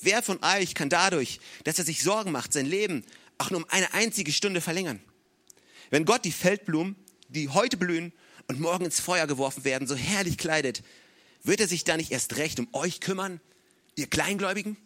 Wer 0.00 0.22
von 0.22 0.42
euch 0.44 0.74
kann 0.74 0.90
dadurch, 0.90 1.40
dass 1.64 1.78
er 1.78 1.84
sich 1.84 2.02
Sorgen 2.02 2.32
macht, 2.32 2.52
sein 2.52 2.66
Leben 2.66 3.04
auch 3.38 3.50
nur 3.50 3.60
um 3.60 3.66
eine 3.70 3.94
einzige 3.94 4.32
Stunde 4.32 4.60
verlängern? 4.60 5.00
Wenn 5.90 6.04
Gott 6.04 6.24
die 6.24 6.32
Feldblumen, 6.32 6.96
die 7.28 7.48
heute 7.48 7.76
blühen 7.78 8.12
und 8.48 8.60
morgen 8.60 8.84
ins 8.84 9.00
Feuer 9.00 9.26
geworfen 9.26 9.64
werden, 9.64 9.88
so 9.88 9.94
herrlich 9.94 10.38
kleidet, 10.38 10.82
wird 11.42 11.60
er 11.60 11.68
sich 11.68 11.84
da 11.84 11.96
nicht 11.96 12.12
erst 12.12 12.36
recht 12.36 12.60
um 12.60 12.68
euch 12.72 13.00
kümmern, 13.00 13.40
ihr 13.96 14.06
Kleingläubigen? 14.06 14.76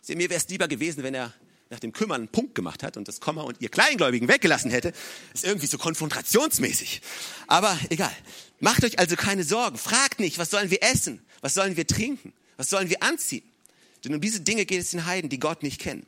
Seht, 0.00 0.16
mir 0.16 0.30
wäre 0.30 0.40
es 0.40 0.48
lieber 0.48 0.68
gewesen, 0.68 1.02
wenn 1.02 1.14
er 1.14 1.34
nach 1.70 1.78
dem 1.78 1.92
Kümmern 1.92 2.22
einen 2.22 2.28
Punkt 2.28 2.54
gemacht 2.54 2.82
hat 2.82 2.96
und 2.96 3.06
das 3.06 3.20
Komma 3.20 3.42
und 3.42 3.60
ihr 3.60 3.68
Kleingläubigen 3.68 4.28
weggelassen 4.28 4.70
hätte. 4.70 4.92
Ist 5.32 5.44
irgendwie 5.44 5.66
so 5.66 5.78
konfrontationsmäßig. 5.78 7.00
Aber 7.46 7.78
egal. 7.90 8.12
Macht 8.58 8.84
euch 8.84 8.98
also 8.98 9.14
keine 9.14 9.44
Sorgen. 9.44 9.78
Fragt 9.78 10.18
nicht, 10.18 10.38
was 10.38 10.50
sollen 10.50 10.70
wir 10.70 10.82
essen? 10.82 11.22
Was 11.40 11.54
sollen 11.54 11.76
wir 11.76 11.86
trinken? 11.86 12.32
Was 12.56 12.70
sollen 12.70 12.90
wir 12.90 13.02
anziehen? 13.02 13.44
Denn 14.04 14.14
um 14.14 14.20
diese 14.20 14.40
Dinge 14.40 14.66
geht 14.66 14.80
es 14.80 14.90
den 14.90 15.06
Heiden, 15.06 15.30
die 15.30 15.38
Gott 15.38 15.62
nicht 15.62 15.80
kennen. 15.80 16.04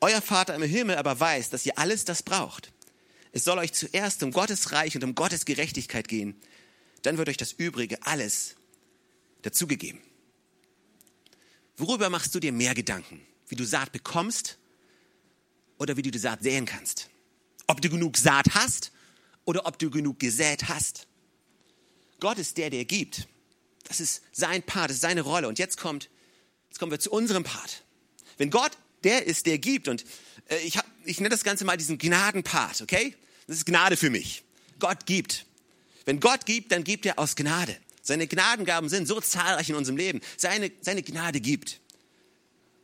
Euer 0.00 0.20
Vater 0.20 0.54
im 0.54 0.62
Himmel 0.62 0.96
aber 0.96 1.18
weiß, 1.18 1.50
dass 1.50 1.64
ihr 1.64 1.78
alles 1.78 2.04
das 2.04 2.22
braucht. 2.22 2.70
Es 3.32 3.44
soll 3.44 3.58
euch 3.58 3.72
zuerst 3.72 4.22
um 4.22 4.32
Gottes 4.32 4.72
Reich 4.72 4.96
und 4.96 5.04
um 5.04 5.14
Gottes 5.14 5.44
Gerechtigkeit 5.44 6.08
gehen. 6.08 6.40
Dann 7.02 7.18
wird 7.18 7.28
euch 7.28 7.36
das 7.36 7.52
Übrige 7.52 8.02
alles 8.02 8.56
dazugegeben. 9.42 10.00
Worüber 11.76 12.10
machst 12.10 12.34
du 12.34 12.40
dir 12.40 12.52
mehr 12.52 12.74
Gedanken? 12.74 13.20
Wie 13.48 13.56
du 13.56 13.64
Saat 13.64 13.92
bekommst 13.92 14.58
oder 15.78 15.96
wie 15.96 16.02
du 16.02 16.10
die 16.10 16.18
Saat 16.18 16.42
säen 16.42 16.66
kannst? 16.66 17.08
Ob 17.66 17.80
du 17.80 17.88
genug 17.88 18.16
Saat 18.16 18.54
hast 18.54 18.92
oder 19.44 19.66
ob 19.66 19.78
du 19.78 19.90
genug 19.90 20.18
gesät 20.18 20.68
hast? 20.68 21.06
Gott 22.18 22.38
ist 22.38 22.58
der, 22.58 22.68
der 22.68 22.84
gibt. 22.84 23.28
Das 23.84 24.00
ist 24.00 24.22
sein 24.32 24.62
Part, 24.62 24.90
das 24.90 24.96
ist 24.96 25.02
seine 25.02 25.22
Rolle. 25.22 25.48
Und 25.48 25.58
jetzt 25.58 25.78
kommt, 25.78 26.10
jetzt 26.68 26.78
kommen 26.78 26.92
wir 26.92 27.00
zu 27.00 27.10
unserem 27.10 27.44
Part. 27.44 27.84
Wenn 28.36 28.50
Gott 28.50 28.72
der 29.04 29.26
ist, 29.26 29.46
der 29.46 29.58
gibt, 29.58 29.88
und 29.88 30.04
ich, 30.58 30.76
hab, 30.76 30.86
ich 31.04 31.18
nenne 31.18 31.30
das 31.30 31.44
Ganze 31.44 31.64
mal 31.64 31.76
diesen 31.76 31.98
Gnadenpart, 31.98 32.82
okay? 32.82 33.14
Das 33.46 33.56
ist 33.56 33.66
Gnade 33.66 33.96
für 33.96 34.10
mich. 34.10 34.44
Gott 34.78 35.06
gibt. 35.06 35.46
Wenn 36.04 36.20
Gott 36.20 36.46
gibt, 36.46 36.72
dann 36.72 36.84
gibt 36.84 37.06
er 37.06 37.18
aus 37.18 37.36
Gnade. 37.36 37.76
Seine 38.02 38.26
Gnadengaben 38.26 38.88
sind 38.88 39.06
so 39.06 39.20
zahlreich 39.20 39.68
in 39.68 39.76
unserem 39.76 39.96
Leben. 39.96 40.20
Seine, 40.36 40.72
seine 40.80 41.02
Gnade 41.02 41.40
gibt. 41.40 41.80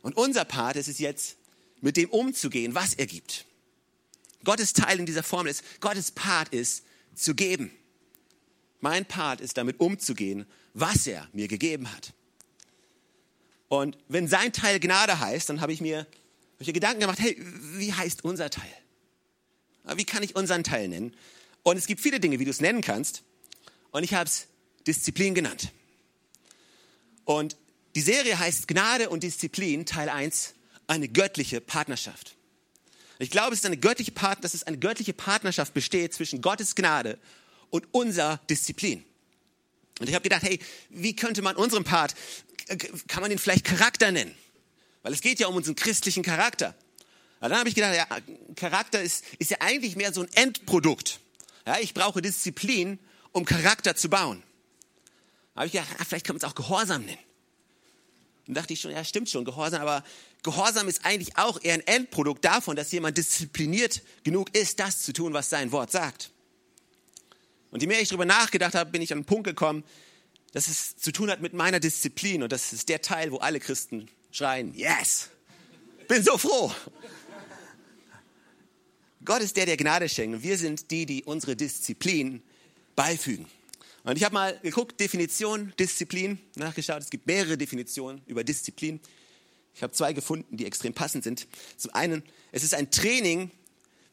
Und 0.01 0.15
unser 0.15 0.45
Part 0.45 0.77
ist 0.77 0.87
es 0.87 0.99
jetzt, 0.99 1.37
mit 1.81 1.97
dem 1.97 2.09
umzugehen, 2.09 2.75
was 2.75 2.93
er 2.93 3.05
gibt. 3.07 3.45
Gottes 4.43 4.73
Teil 4.73 4.99
in 4.99 5.05
dieser 5.05 5.23
Formel 5.23 5.51
ist, 5.51 5.63
Gottes 5.81 6.11
Part 6.11 6.49
ist, 6.49 6.83
zu 7.15 7.35
geben. 7.35 7.71
Mein 8.79 9.05
Part 9.05 9.41
ist, 9.41 9.57
damit 9.57 9.79
umzugehen, 9.79 10.45
was 10.73 11.07
er 11.07 11.27
mir 11.33 11.47
gegeben 11.47 11.91
hat. 11.91 12.13
Und 13.67 13.97
wenn 14.07 14.27
sein 14.27 14.53
Teil 14.53 14.79
Gnade 14.79 15.19
heißt, 15.19 15.49
dann 15.49 15.59
habe 15.61 15.73
ich 15.73 15.81
mir, 15.81 16.07
hab 16.57 16.61
ich 16.61 16.67
mir 16.67 16.73
Gedanken 16.73 17.01
gemacht, 17.01 17.19
hey, 17.19 17.37
wie 17.77 17.93
heißt 17.93 18.23
unser 18.23 18.49
Teil? 18.49 18.73
Wie 19.95 20.05
kann 20.05 20.23
ich 20.23 20.35
unseren 20.35 20.63
Teil 20.63 20.87
nennen? 20.87 21.15
Und 21.61 21.77
es 21.77 21.85
gibt 21.85 22.01
viele 22.01 22.19
Dinge, 22.19 22.39
wie 22.39 22.45
du 22.45 22.49
es 22.49 22.61
nennen 22.61 22.81
kannst. 22.81 23.21
Und 23.91 24.01
ich 24.01 24.15
habe 24.15 24.27
es 24.27 24.47
Disziplin 24.87 25.35
genannt. 25.35 25.71
Und 27.25 27.57
die 27.95 28.01
Serie 28.01 28.39
heißt 28.39 28.67
Gnade 28.67 29.09
und 29.09 29.21
Disziplin, 29.21 29.85
Teil 29.85 30.09
1, 30.09 30.55
eine 30.87 31.07
göttliche 31.07 31.61
Partnerschaft. 31.61 32.35
Ich 33.19 33.29
glaube, 33.29 33.53
es 33.53 33.59
ist 33.59 33.65
eine 33.65 33.77
göttliche 33.77 34.11
Part 34.11 34.43
dass 34.43 34.55
es 34.55 34.63
eine 34.63 34.79
göttliche 34.79 35.13
Partnerschaft 35.13 35.75
besteht 35.75 36.13
zwischen 36.13 36.41
Gottes 36.41 36.73
Gnade 36.73 37.19
und 37.69 37.87
unserer 37.93 38.37
Disziplin. 38.49 39.03
Und 39.99 40.09
ich 40.09 40.15
habe 40.15 40.23
gedacht, 40.23 40.43
hey, 40.43 40.59
wie 40.89 41.15
könnte 41.15 41.43
man 41.43 41.55
unseren 41.55 41.83
Part, 41.83 42.15
kann 43.07 43.21
man 43.21 43.29
den 43.29 43.39
vielleicht 43.39 43.65
Charakter 43.65 44.11
nennen? 44.11 44.35
Weil 45.07 45.13
es 45.13 45.21
geht 45.21 45.39
ja 45.39 45.47
um 45.47 45.55
unseren 45.55 45.77
christlichen 45.77 46.21
Charakter. 46.21 46.75
Und 47.39 47.49
dann 47.49 47.59
habe 47.59 47.69
ich 47.69 47.75
gedacht, 47.75 47.95
ja, 47.95 48.05
Charakter 48.57 49.01
ist, 49.01 49.23
ist 49.39 49.51
ja 49.51 49.57
eigentlich 49.61 49.95
mehr 49.95 50.11
so 50.11 50.19
ein 50.19 50.27
Endprodukt. 50.33 51.21
Ja, 51.65 51.79
ich 51.79 51.93
brauche 51.93 52.21
Disziplin, 52.21 52.99
um 53.31 53.45
Charakter 53.45 53.95
zu 53.95 54.09
bauen. 54.09 54.43
Da 55.53 55.61
habe 55.61 55.67
ich 55.67 55.71
gedacht, 55.71 55.87
vielleicht 56.09 56.25
kann 56.25 56.35
man 56.35 56.43
es 56.43 56.43
auch 56.43 56.55
Gehorsam 56.55 57.05
nennen. 57.05 57.23
Und 58.49 58.55
dachte 58.55 58.73
ich 58.73 58.81
schon, 58.81 58.91
ja, 58.91 59.01
stimmt 59.05 59.29
schon, 59.29 59.45
Gehorsam, 59.45 59.81
aber 59.81 60.03
Gehorsam 60.43 60.89
ist 60.89 61.05
eigentlich 61.05 61.37
auch 61.37 61.57
eher 61.63 61.75
ein 61.75 61.87
Endprodukt 61.87 62.43
davon, 62.43 62.75
dass 62.75 62.91
jemand 62.91 63.17
diszipliniert 63.17 64.01
genug 64.25 64.53
ist, 64.53 64.77
das 64.81 65.03
zu 65.03 65.13
tun, 65.13 65.31
was 65.31 65.49
sein 65.49 65.71
Wort 65.71 65.89
sagt. 65.89 66.31
Und 67.71 67.79
je 67.79 67.87
mehr 67.87 68.01
ich 68.01 68.09
darüber 68.09 68.25
nachgedacht 68.25 68.75
habe, 68.75 68.91
bin 68.91 69.01
ich 69.01 69.13
an 69.13 69.19
den 69.19 69.25
Punkt 69.25 69.45
gekommen, 69.45 69.85
dass 70.51 70.67
es 70.67 70.97
zu 70.97 71.13
tun 71.13 71.31
hat 71.31 71.39
mit 71.39 71.53
meiner 71.53 71.79
Disziplin. 71.79 72.43
Und 72.43 72.51
das 72.51 72.73
ist 72.73 72.89
der 72.89 73.01
Teil, 73.01 73.31
wo 73.31 73.37
alle 73.37 73.61
Christen 73.61 74.09
schreien, 74.37 74.73
yes, 74.75 75.29
bin 76.07 76.23
so 76.23 76.37
froh. 76.37 76.71
Gott 79.25 79.41
ist 79.41 79.57
der, 79.57 79.65
der 79.65 79.77
Gnade 79.77 80.07
schenkt. 80.07 80.37
Und 80.37 80.43
wir 80.43 80.57
sind 80.57 80.89
die, 80.91 81.05
die 81.05 81.23
unsere 81.23 81.55
Disziplin 81.55 82.41
beifügen. 82.95 83.45
Und 84.03 84.15
ich 84.15 84.23
habe 84.23 84.33
mal 84.33 84.57
geguckt, 84.61 84.99
Definition, 84.99 85.73
Disziplin, 85.77 86.39
nachgeschaut. 86.55 87.01
Es 87.01 87.09
gibt 87.09 87.27
mehrere 87.27 87.57
Definitionen 87.57 88.21
über 88.25 88.43
Disziplin. 88.43 89.01
Ich 89.75 89.83
habe 89.83 89.91
zwei 89.91 90.13
gefunden, 90.13 90.55
die 90.55 90.65
extrem 90.65 90.93
passend 90.93 91.25
sind. 91.25 91.47
Zum 91.75 91.93
einen, 91.93 92.23
es 92.51 92.63
ist 92.63 92.73
ein 92.73 92.89
Training, 92.89 93.51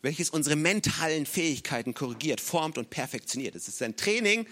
welches 0.02 0.30
unsere 0.30 0.56
mentalen 0.56 1.26
Fähigkeiten 1.26 1.94
korrigiert, 1.94 2.40
formt 2.40 2.76
und 2.76 2.90
perfektioniert. 2.90 3.54
Es 3.54 3.68
ist 3.68 3.80
ein 3.82 3.96
Training, 3.96 4.46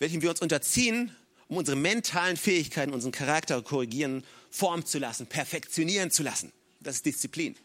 welchem 0.00 0.20
wir 0.20 0.30
uns 0.30 0.40
unterziehen, 0.40 1.14
um 1.48 1.58
unsere 1.58 1.76
mentalen 1.76 2.36
Fähigkeiten, 2.36 2.92
unseren 2.92 3.12
Charakter 3.12 3.62
korrigieren, 3.62 4.24
formen 4.56 4.86
zu 4.86 4.98
lassen, 4.98 5.26
perfektionieren 5.26 6.10
zu 6.10 6.22
lassen. 6.22 6.50
Das 6.80 6.96
ist 6.96 7.06
Disziplin. 7.06 7.56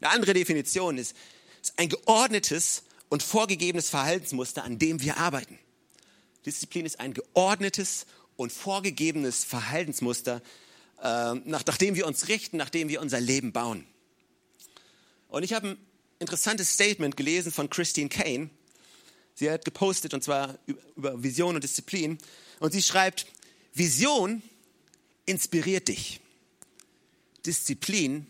Eine 0.00 0.12
andere 0.12 0.32
Definition 0.32 0.96
ist, 0.96 1.16
ist 1.60 1.76
ein 1.76 1.88
geordnetes 1.88 2.84
und 3.08 3.22
vorgegebenes 3.22 3.90
Verhaltensmuster, 3.90 4.62
an 4.62 4.78
dem 4.78 5.02
wir 5.02 5.16
arbeiten. 5.16 5.58
Disziplin 6.44 6.86
ist 6.86 7.00
ein 7.00 7.14
geordnetes 7.14 8.06
und 8.36 8.52
vorgegebenes 8.52 9.44
Verhaltensmuster, 9.44 10.40
äh, 11.02 11.34
nach, 11.34 11.64
nach 11.66 11.78
dem 11.78 11.96
wir 11.96 12.06
uns 12.06 12.28
richten, 12.28 12.58
nach 12.58 12.70
dem 12.70 12.88
wir 12.88 13.00
unser 13.00 13.20
Leben 13.20 13.52
bauen. 13.52 13.84
Und 15.28 15.42
ich 15.42 15.52
habe 15.52 15.70
ein 15.70 15.78
interessantes 16.20 16.72
Statement 16.72 17.16
gelesen 17.16 17.50
von 17.50 17.68
Christine 17.68 18.08
Kane. 18.08 18.50
Sie 19.34 19.50
hat 19.50 19.64
gepostet, 19.64 20.14
und 20.14 20.22
zwar 20.22 20.58
über 20.94 21.20
Vision 21.22 21.56
und 21.56 21.64
Disziplin. 21.64 22.18
Und 22.60 22.72
sie 22.72 22.82
schreibt, 22.82 23.26
Vision 23.74 24.42
inspiriert 25.26 25.88
dich. 25.88 26.20
Disziplin 27.46 28.26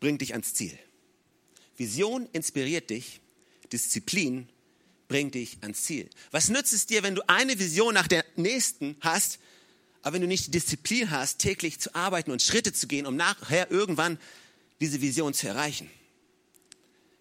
bringt 0.00 0.20
dich 0.20 0.32
ans 0.32 0.54
Ziel. 0.54 0.78
Vision 1.76 2.28
inspiriert 2.32 2.90
dich. 2.90 3.20
Disziplin 3.72 4.48
bringt 5.08 5.34
dich 5.34 5.58
ans 5.62 5.82
Ziel. 5.82 6.08
Was 6.30 6.48
nützt 6.48 6.72
es 6.72 6.86
dir, 6.86 7.02
wenn 7.02 7.14
du 7.14 7.28
eine 7.28 7.58
Vision 7.58 7.94
nach 7.94 8.08
der 8.08 8.24
nächsten 8.36 8.96
hast, 9.00 9.38
aber 10.02 10.14
wenn 10.14 10.22
du 10.22 10.28
nicht 10.28 10.46
die 10.46 10.50
Disziplin 10.52 11.10
hast, 11.10 11.38
täglich 11.38 11.80
zu 11.80 11.94
arbeiten 11.94 12.30
und 12.30 12.42
Schritte 12.42 12.72
zu 12.72 12.86
gehen, 12.86 13.06
um 13.06 13.16
nachher 13.16 13.70
irgendwann 13.70 14.18
diese 14.80 15.00
Vision 15.00 15.34
zu 15.34 15.48
erreichen? 15.48 15.90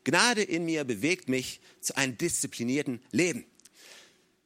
Gnade 0.04 0.44
in 0.44 0.66
mir 0.66 0.84
bewegt 0.84 1.30
mich 1.30 1.62
zu 1.80 1.96
einem 1.96 2.18
disziplinierten 2.18 3.02
Leben. 3.12 3.46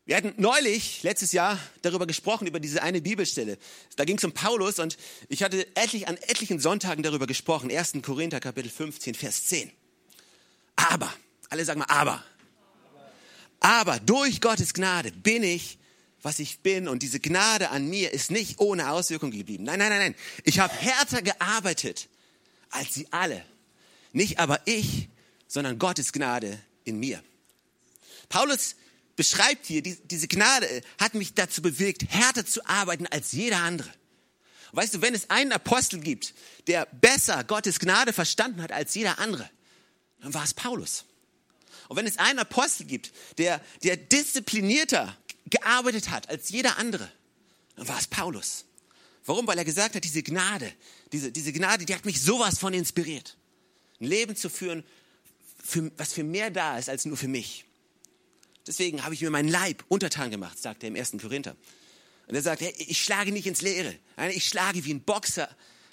Wir 0.07 0.15
hatten 0.15 0.33
neulich, 0.37 1.03
letztes 1.03 1.33
Jahr, 1.33 1.59
darüber 1.81 2.07
gesprochen, 2.07 2.47
über 2.47 2.61
diese 2.61 2.81
eine 2.81 3.01
Bibelstelle. 3.01 3.57
Da 3.97 4.05
ging 4.05 4.17
es 4.17 4.23
um 4.23 4.31
Paulus 4.31 4.79
und 4.79 4.97
ich 5.27 5.43
hatte 5.43 5.67
etlich, 5.75 6.07
an 6.07 6.15
etlichen 6.15 6.61
Sonntagen 6.61 7.03
darüber 7.03 7.27
gesprochen. 7.27 7.69
1. 7.69 7.91
Korinther, 8.01 8.39
Kapitel 8.39 8.69
15, 8.69 9.15
Vers 9.15 9.47
10. 9.47 9.69
Aber, 10.77 11.13
alle 11.49 11.65
sagen 11.65 11.79
mal, 11.79 11.89
aber. 11.89 12.23
Aber 13.59 13.99
durch 13.99 14.39
Gottes 14.39 14.73
Gnade 14.73 15.11
bin 15.11 15.43
ich, 15.43 15.77
was 16.21 16.39
ich 16.39 16.61
bin 16.61 16.87
und 16.87 17.03
diese 17.03 17.19
Gnade 17.19 17.69
an 17.69 17.89
mir 17.89 18.13
ist 18.13 18.31
nicht 18.31 18.61
ohne 18.61 18.91
Auswirkung 18.91 19.31
geblieben. 19.31 19.65
Nein, 19.65 19.79
nein, 19.79 19.89
nein, 19.89 19.99
nein. 19.99 20.15
Ich 20.45 20.59
habe 20.59 20.73
härter 20.73 21.21
gearbeitet 21.21 22.07
als 22.69 22.93
sie 22.93 23.07
alle. 23.11 23.43
Nicht 24.13 24.39
aber 24.39 24.61
ich, 24.63 25.09
sondern 25.49 25.79
Gottes 25.79 26.13
Gnade 26.13 26.57
in 26.85 26.97
mir. 26.97 27.21
Paulus 28.29 28.77
beschreibt 29.17 29.65
hier, 29.65 29.81
diese 29.81 30.29
Gnade 30.29 30.81
hat 30.97 31.13
mich 31.15 31.33
dazu 31.33 31.61
bewegt, 31.61 32.05
härter 32.07 32.45
zu 32.45 32.65
arbeiten 32.65 33.05
als 33.07 33.33
jeder 33.33 33.57
andere. 33.57 33.91
Weißt 34.71 34.93
du, 34.93 35.01
wenn 35.01 35.13
es 35.13 35.29
einen 35.29 35.51
Apostel 35.51 35.99
gibt, 35.99 36.33
der 36.67 36.85
besser 36.85 37.43
Gottes 37.43 37.79
Gnade 37.79 38.13
verstanden 38.13 38.61
hat 38.61 38.71
als 38.71 38.93
jeder 38.93 39.19
andere, 39.19 39.49
dann 40.21 40.33
war 40.33 40.43
es 40.43 40.53
Paulus. 40.53 41.05
Und 41.89 41.97
wenn 41.97 42.05
es 42.05 42.17
einen 42.17 42.39
Apostel 42.39 42.85
gibt, 42.85 43.11
der, 43.37 43.61
der 43.83 43.97
disziplinierter 43.97 45.17
gearbeitet 45.47 46.09
hat 46.09 46.29
als 46.29 46.49
jeder 46.49 46.77
andere, 46.77 47.11
dann 47.75 47.87
war 47.87 47.97
es 47.97 48.07
Paulus. 48.07 48.65
Warum? 49.25 49.47
Weil 49.47 49.57
er 49.57 49.65
gesagt 49.65 49.95
hat, 49.95 50.03
diese 50.03 50.21
Gnade, 50.23 50.71
diese, 51.11 51.31
diese 51.31 51.53
Gnade, 51.53 51.85
die 51.85 51.95
hat 51.95 52.05
mich 52.05 52.21
sowas 52.21 52.59
von 52.59 52.73
inspiriert. 52.73 53.37
Ein 53.99 54.05
Leben 54.05 54.35
zu 54.35 54.49
führen, 54.49 54.83
für, 55.63 55.91
was 55.97 56.13
für 56.13 56.23
mehr 56.23 56.51
da 56.51 56.77
ist 56.77 56.89
als 56.89 57.05
nur 57.05 57.17
für 57.17 57.27
mich. 57.27 57.66
Deswegen 58.67 59.03
habe 59.03 59.13
ich 59.13 59.21
mir 59.21 59.29
meinen 59.29 59.47
Leib 59.47 59.83
untertan 59.87 60.29
gemacht, 60.29 60.61
sagt 60.61 60.83
er 60.83 60.89
im 60.89 60.95
ersten 60.95 61.19
Korinther. 61.19 61.55
Und 62.27 62.35
er 62.35 62.41
sagt, 62.41 62.61
hey, 62.61 62.73
ich 62.77 63.01
schlage 63.01 63.31
nicht 63.31 63.47
ins 63.47 63.61
Leere. 63.61 63.95
Ich 64.31 64.45
schlage 64.45 64.83
wie 64.83 64.93
ein 64.93 65.01
Boxer, 65.01 65.49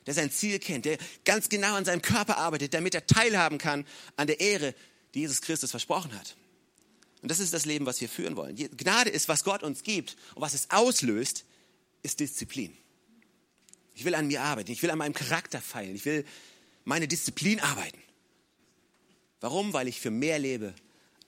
der 0.07 0.15
sein 0.15 0.31
Ziel 0.33 0.59
kennt, 0.59 0.85
der 0.85 0.99
ganz 1.25 1.49
genau 1.49 1.77
an 1.77 1.85
seinem 1.85 2.03
Körper 2.03 2.37
arbeitet, 2.39 2.75
damit 2.75 2.95
er 2.95 3.07
teilhaben 3.07 3.59
kann 3.59 3.87
an 4.17 4.27
der 4.27 4.41
Ehre, 4.41 4.75
die 5.15 5.21
Jesus 5.21 5.41
Christus 5.41 5.71
versprochen 5.71 6.19
hat. 6.19 6.37
Und 7.23 7.31
das 7.31 7.39
ist 7.39 7.55
das 7.55 7.65
Leben, 7.65 7.87
was 7.87 8.01
wir 8.01 8.09
führen 8.09 8.37
wollen. 8.37 8.57
Gnade 8.57 9.09
ist, 9.09 9.29
was 9.29 9.45
Gott 9.45 9.63
uns 9.63 9.83
gibt 9.85 10.17
und 10.35 10.43
was 10.43 10.53
es 10.53 10.71
auslöst, 10.71 11.45
ist 12.03 12.21
Disziplin. 12.21 12.77
Ich 13.95 14.05
will 14.05 14.15
an 14.15 14.27
mir 14.27 14.43
arbeiten. 14.43 14.73
Ich 14.73 14.83
will 14.83 14.91
an 14.91 14.99
meinem 14.99 15.15
Charakter 15.15 15.61
feilen. 15.61 15.95
Ich 15.95 16.05
will 16.05 16.25
meine 16.85 17.07
Disziplin 17.07 17.61
arbeiten. 17.61 18.03
Warum? 19.41 19.73
Weil 19.73 19.89
ich 19.89 20.01
für 20.01 20.11
mehr 20.11 20.39
lebe 20.39 20.75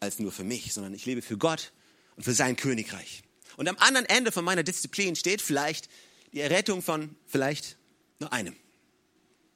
als 0.00 0.18
nur 0.18 0.32
für 0.32 0.44
mich, 0.44 0.72
sondern 0.72 0.94
ich 0.94 1.06
lebe 1.06 1.22
für 1.22 1.36
Gott 1.36 1.72
und 2.16 2.24
für 2.24 2.32
sein 2.32 2.56
Königreich. 2.56 3.22
Und 3.56 3.68
am 3.68 3.76
anderen 3.78 4.06
Ende 4.06 4.32
von 4.32 4.44
meiner 4.44 4.62
Disziplin 4.62 5.16
steht 5.16 5.40
vielleicht 5.40 5.88
die 6.32 6.40
Errettung 6.40 6.82
von 6.82 7.16
vielleicht 7.26 7.76
nur 8.18 8.32
einem. 8.32 8.54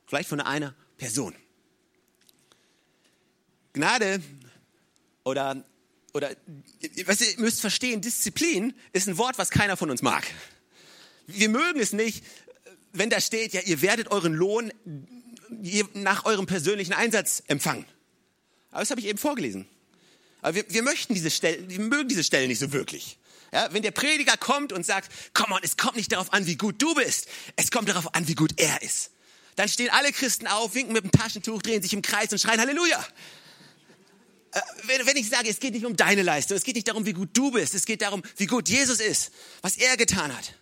Vielleicht 0.07 0.29
von 0.29 0.40
einer 0.40 0.74
Person. 0.96 1.35
Gnade 3.72 4.22
oder, 5.24 5.64
oder 6.12 6.35
was 7.05 7.20
ihr 7.20 7.38
müsst 7.38 7.61
verstehen, 7.61 8.00
Disziplin 8.00 8.74
ist 8.92 9.09
ein 9.09 9.18
Wort, 9.18 9.38
was 9.38 9.50
keiner 9.50 9.76
von 9.76 9.90
uns 9.90 10.03
mag. 10.03 10.26
Wir 11.26 11.48
mögen 11.48 11.79
es 11.79 11.92
nicht, 11.92 12.24
wenn 12.92 13.11
da 13.11 13.20
steht, 13.20 13.53
ja, 13.53 13.61
ihr 13.61 13.83
werdet 13.83 14.11
euren 14.11 14.35
Lohn 14.35 14.72
nach 15.94 16.24
eurem 16.24 16.46
persönlichen 16.46 16.92
Einsatz 16.92 17.42
empfangen. 17.46 17.85
Aber 18.70 18.81
das 18.81 18.90
habe 18.90 19.00
ich 19.00 19.07
eben 19.07 19.18
vorgelesen. 19.18 19.68
Aber 20.42 20.55
wir, 20.55 20.64
wir 20.68 20.83
möchten 20.83 21.14
diese 21.14 21.31
Stellen, 21.31 21.68
wir 21.68 21.81
mögen 21.81 22.09
diese 22.09 22.24
Stellen 22.24 22.48
nicht 22.48 22.59
so 22.59 22.72
wirklich. 22.72 23.18
Ja, 23.53 23.72
wenn 23.72 23.83
der 23.83 23.90
Prediger 23.90 24.37
kommt 24.37 24.72
und 24.72 24.87
sagt, 24.87 25.11
komm 25.35 25.53
on, 25.53 25.61
es 25.62 25.76
kommt 25.76 25.96
nicht 25.96 26.12
darauf 26.12 26.33
an, 26.33 26.46
wie 26.46 26.57
gut 26.57 26.81
du 26.81 26.94
bist, 26.94 27.26
es 27.57 27.70
kommt 27.70 27.88
darauf 27.88 28.14
an, 28.14 28.29
wie 28.29 28.37
gut 28.37 28.53
er 28.61 28.81
ist. 28.83 29.11
Dann 29.57 29.68
stehen 29.68 29.90
alle 29.90 30.12
Christen 30.12 30.46
auf, 30.46 30.74
winken 30.74 30.92
mit 30.92 31.03
dem 31.03 31.11
Taschentuch, 31.11 31.61
drehen 31.61 31.83
sich 31.83 31.92
im 31.92 32.03
Kreis 32.03 32.31
und 32.33 32.38
schreien 32.38 32.61
Halleluja. 32.61 33.05
Äh, 34.53 34.61
wenn, 35.05 35.16
ich 35.16 35.29
sage, 35.29 35.48
es 35.48 35.61
geht 35.61 35.74
nicht 35.74 35.85
um 35.85 35.96
deine 35.96 36.22
Leistung, 36.22 36.57
es 36.57 36.64
geht 36.64 36.76
nicht 36.76 36.88
darum, 36.88 37.07
wie 37.07 37.12
gut 37.12 37.31
du 37.33 37.50
bist, 37.50 37.74
es 37.74 37.85
geht 37.85 38.03
darum, 38.03 38.22
wie 38.37 38.46
gut 38.46 38.68
Jesus 38.68 39.00
ist, 39.00 39.33
was 39.62 39.76
er 39.76 39.96
getan 39.96 40.37
hat. 40.37 40.55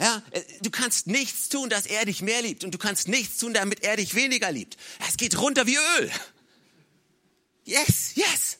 Ja, 0.00 0.22
äh, 0.30 0.42
du 0.60 0.70
kannst 0.70 1.08
nichts 1.08 1.48
tun, 1.48 1.68
dass 1.68 1.86
er 1.86 2.04
dich 2.04 2.22
mehr 2.22 2.40
liebt 2.42 2.64
und 2.64 2.72
du 2.72 2.78
kannst 2.78 3.08
nichts 3.08 3.38
tun, 3.38 3.52
damit 3.52 3.82
er 3.82 3.96
dich 3.96 4.14
weniger 4.14 4.50
liebt. 4.52 4.76
Es 5.08 5.16
geht 5.16 5.38
runter 5.38 5.66
wie 5.66 5.76
Öl. 5.76 6.10
Yes, 7.64 8.12
yes. 8.14 8.58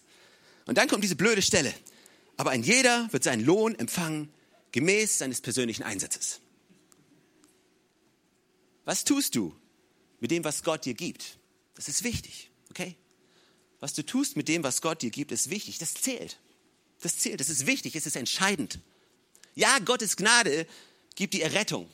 Und 0.68 0.76
dann 0.76 0.86
kommt 0.86 1.02
diese 1.02 1.16
blöde 1.16 1.40
Stelle. 1.40 1.72
Aber 2.36 2.50
ein 2.50 2.62
jeder 2.62 3.10
wird 3.10 3.24
seinen 3.24 3.42
Lohn 3.42 3.74
empfangen, 3.74 4.30
gemäß 4.70 5.16
seines 5.16 5.40
persönlichen 5.40 5.82
Einsatzes. 5.82 6.40
Was 8.84 9.04
tust 9.04 9.34
du 9.34 9.56
mit 10.20 10.30
dem, 10.30 10.44
was 10.44 10.62
Gott 10.62 10.84
dir 10.84 10.92
gibt? 10.92 11.38
Das 11.74 11.88
ist 11.88 12.04
wichtig, 12.04 12.50
okay? 12.68 12.96
Was 13.80 13.94
du 13.94 14.04
tust 14.04 14.36
mit 14.36 14.46
dem, 14.46 14.62
was 14.62 14.82
Gott 14.82 15.00
dir 15.00 15.10
gibt, 15.10 15.32
ist 15.32 15.48
wichtig. 15.48 15.78
Das 15.78 15.94
zählt. 15.94 16.38
Das 17.00 17.16
zählt. 17.16 17.40
Das 17.40 17.48
ist 17.48 17.66
wichtig. 17.66 17.96
Es 17.96 18.04
ist 18.04 18.16
entscheidend. 18.16 18.78
Ja, 19.54 19.78
Gottes 19.78 20.16
Gnade 20.18 20.66
gibt 21.14 21.32
die 21.32 21.40
Errettung. 21.40 21.88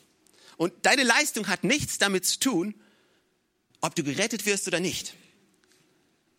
Und 0.57 0.73
deine 0.81 1.03
Leistung 1.03 1.47
hat 1.47 1.63
nichts 1.63 1.97
damit 1.97 2.25
zu 2.25 2.39
tun, 2.39 2.75
ob 3.79 3.95
du 3.95 4.03
gerettet 4.03 4.45
wirst 4.45 4.67
oder 4.67 4.81
nicht. 4.81 5.15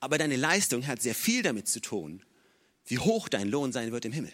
Aber 0.07 0.19
deine 0.19 0.37
Leistung 0.37 0.87
hat 0.87 1.03
sehr 1.03 1.17
viel 1.17 1.43
damit 1.43 1.67
zu 1.67 1.81
tun, 1.81 2.23
wie 2.85 3.01
hoch 3.01 3.29
dein 3.29 3.49
Lohn 3.49 3.73
sein 3.73 3.91
wird 3.91 4.05
im 4.05 4.13
Himmel. 4.13 4.33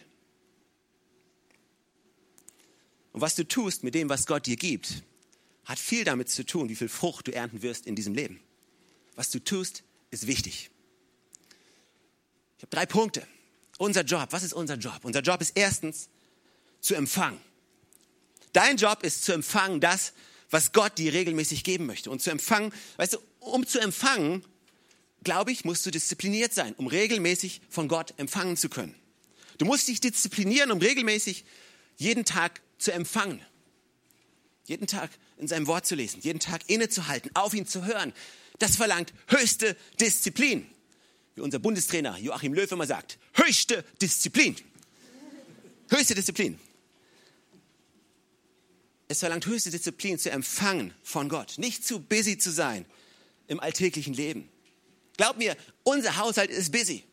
Und 3.13 3.23
was 3.23 3.37
du 3.37 3.49
tust 3.49 3.83
mit 3.83 3.95
dem, 3.95 4.11
was 4.11 4.27
Gott 4.27 4.45
dir 4.45 4.57
gibt, 4.57 5.03
hat 5.65 5.79
viel 5.79 6.05
damit 6.05 6.29
zu 6.29 6.45
tun, 6.45 6.69
wie 6.69 6.77
viel 6.77 6.91
Frucht 6.91 7.27
du 7.27 7.35
ernten 7.35 7.63
wirst 7.63 7.87
in 7.87 7.97
diesem 7.97 8.13
Leben. 8.13 8.39
Was 9.15 9.31
du 9.31 9.43
tust, 9.43 9.83
ist 10.11 10.27
wichtig. 10.27 10.69
Ich 12.59 12.65
habe 12.65 12.77
drei 12.77 12.85
Punkte. 12.85 13.27
Unser 13.79 14.03
Job, 14.03 14.27
was 14.29 14.43
ist 14.43 14.53
unser 14.53 14.75
Job? 14.75 15.01
Unser 15.05 15.23
Job 15.23 15.41
ist 15.41 15.53
erstens 15.55 16.11
zu 16.83 16.95
empfangen. 16.95 17.41
Dein 18.53 18.77
Job 18.77 19.03
ist 19.05 19.25
zu 19.25 19.33
empfangen 19.33 19.81
das, 19.81 20.13
was 20.51 20.73
Gott 20.73 20.99
dir 20.99 21.15
regelmäßig 21.15 21.65
geben 21.65 21.87
möchte. 21.87 22.11
Und 22.11 22.21
zu 22.21 22.31
empfangen, 22.31 22.75
weißt 22.99 23.15
du, 23.15 23.19
um 23.41 23.67
zu 23.67 23.81
empfangen, 23.81 24.45
glaube 25.25 25.53
ich, 25.53 25.65
musst 25.65 25.85
du 25.87 25.91
diszipliniert 25.91 26.55
sein, 26.55 26.75
um 26.75 26.87
regelmäßig 26.87 27.61
von 27.69 27.89
Gott 27.89 28.15
empfangen 28.17 28.57
zu 28.57 28.69
können. 28.69 28.95
Du 29.59 29.65
musst 29.65 29.89
dich 29.89 30.01
disziplinieren, 30.01 30.71
um 30.71 30.79
regelmäßig 30.79 31.45
jeden 31.97 32.25
Tag 32.25 32.61
zu 32.79 32.93
empfangen. 32.93 33.41
Jeden 34.67 34.87
Tag 34.87 35.11
in 35.39 35.49
seinem 35.49 35.67
Wort 35.67 35.87
zu 35.87 35.95
lesen, 35.95 36.21
jeden 36.23 36.41
Tag 36.41 36.63
innezuhalten, 36.69 37.31
auf 37.35 37.55
ihn 37.55 37.67
zu 37.67 37.85
hören. 37.85 38.13
Das 38.59 38.77
verlangt 38.77 39.13
höchste 39.29 39.77
Disziplin. 40.01 40.67
Wie 41.35 41.41
unser 41.41 41.59
Bundestrainer 41.59 42.17
Joachim 42.19 42.55
Löw 42.55 42.71
immer 42.71 42.87
sagt, 42.87 43.19
höchste 43.35 43.85
Disziplin. 44.01 44.57
Höchste 45.91 46.15
Disziplin. 46.15 46.59
Es 49.09 49.19
verlangt 49.19 49.47
höchste 49.47 49.71
Disziplin 49.71 50.19
zu 50.19 50.31
empfangen 50.31 50.95
von 51.03 51.29
Gott, 51.29 51.59
nicht 51.59 51.85
zu 51.85 52.01
busy 52.01 52.39
zu 52.39 52.51
sein 52.51 52.87
im 53.47 53.61
alltäglichen 53.61 54.15
Leben. 54.15 54.49
Glaub 55.17 55.37
mir, 55.37 55.57
unser 55.83 56.17
Haushalt 56.17 56.51
ist 56.51 56.73
busy. 56.73 57.05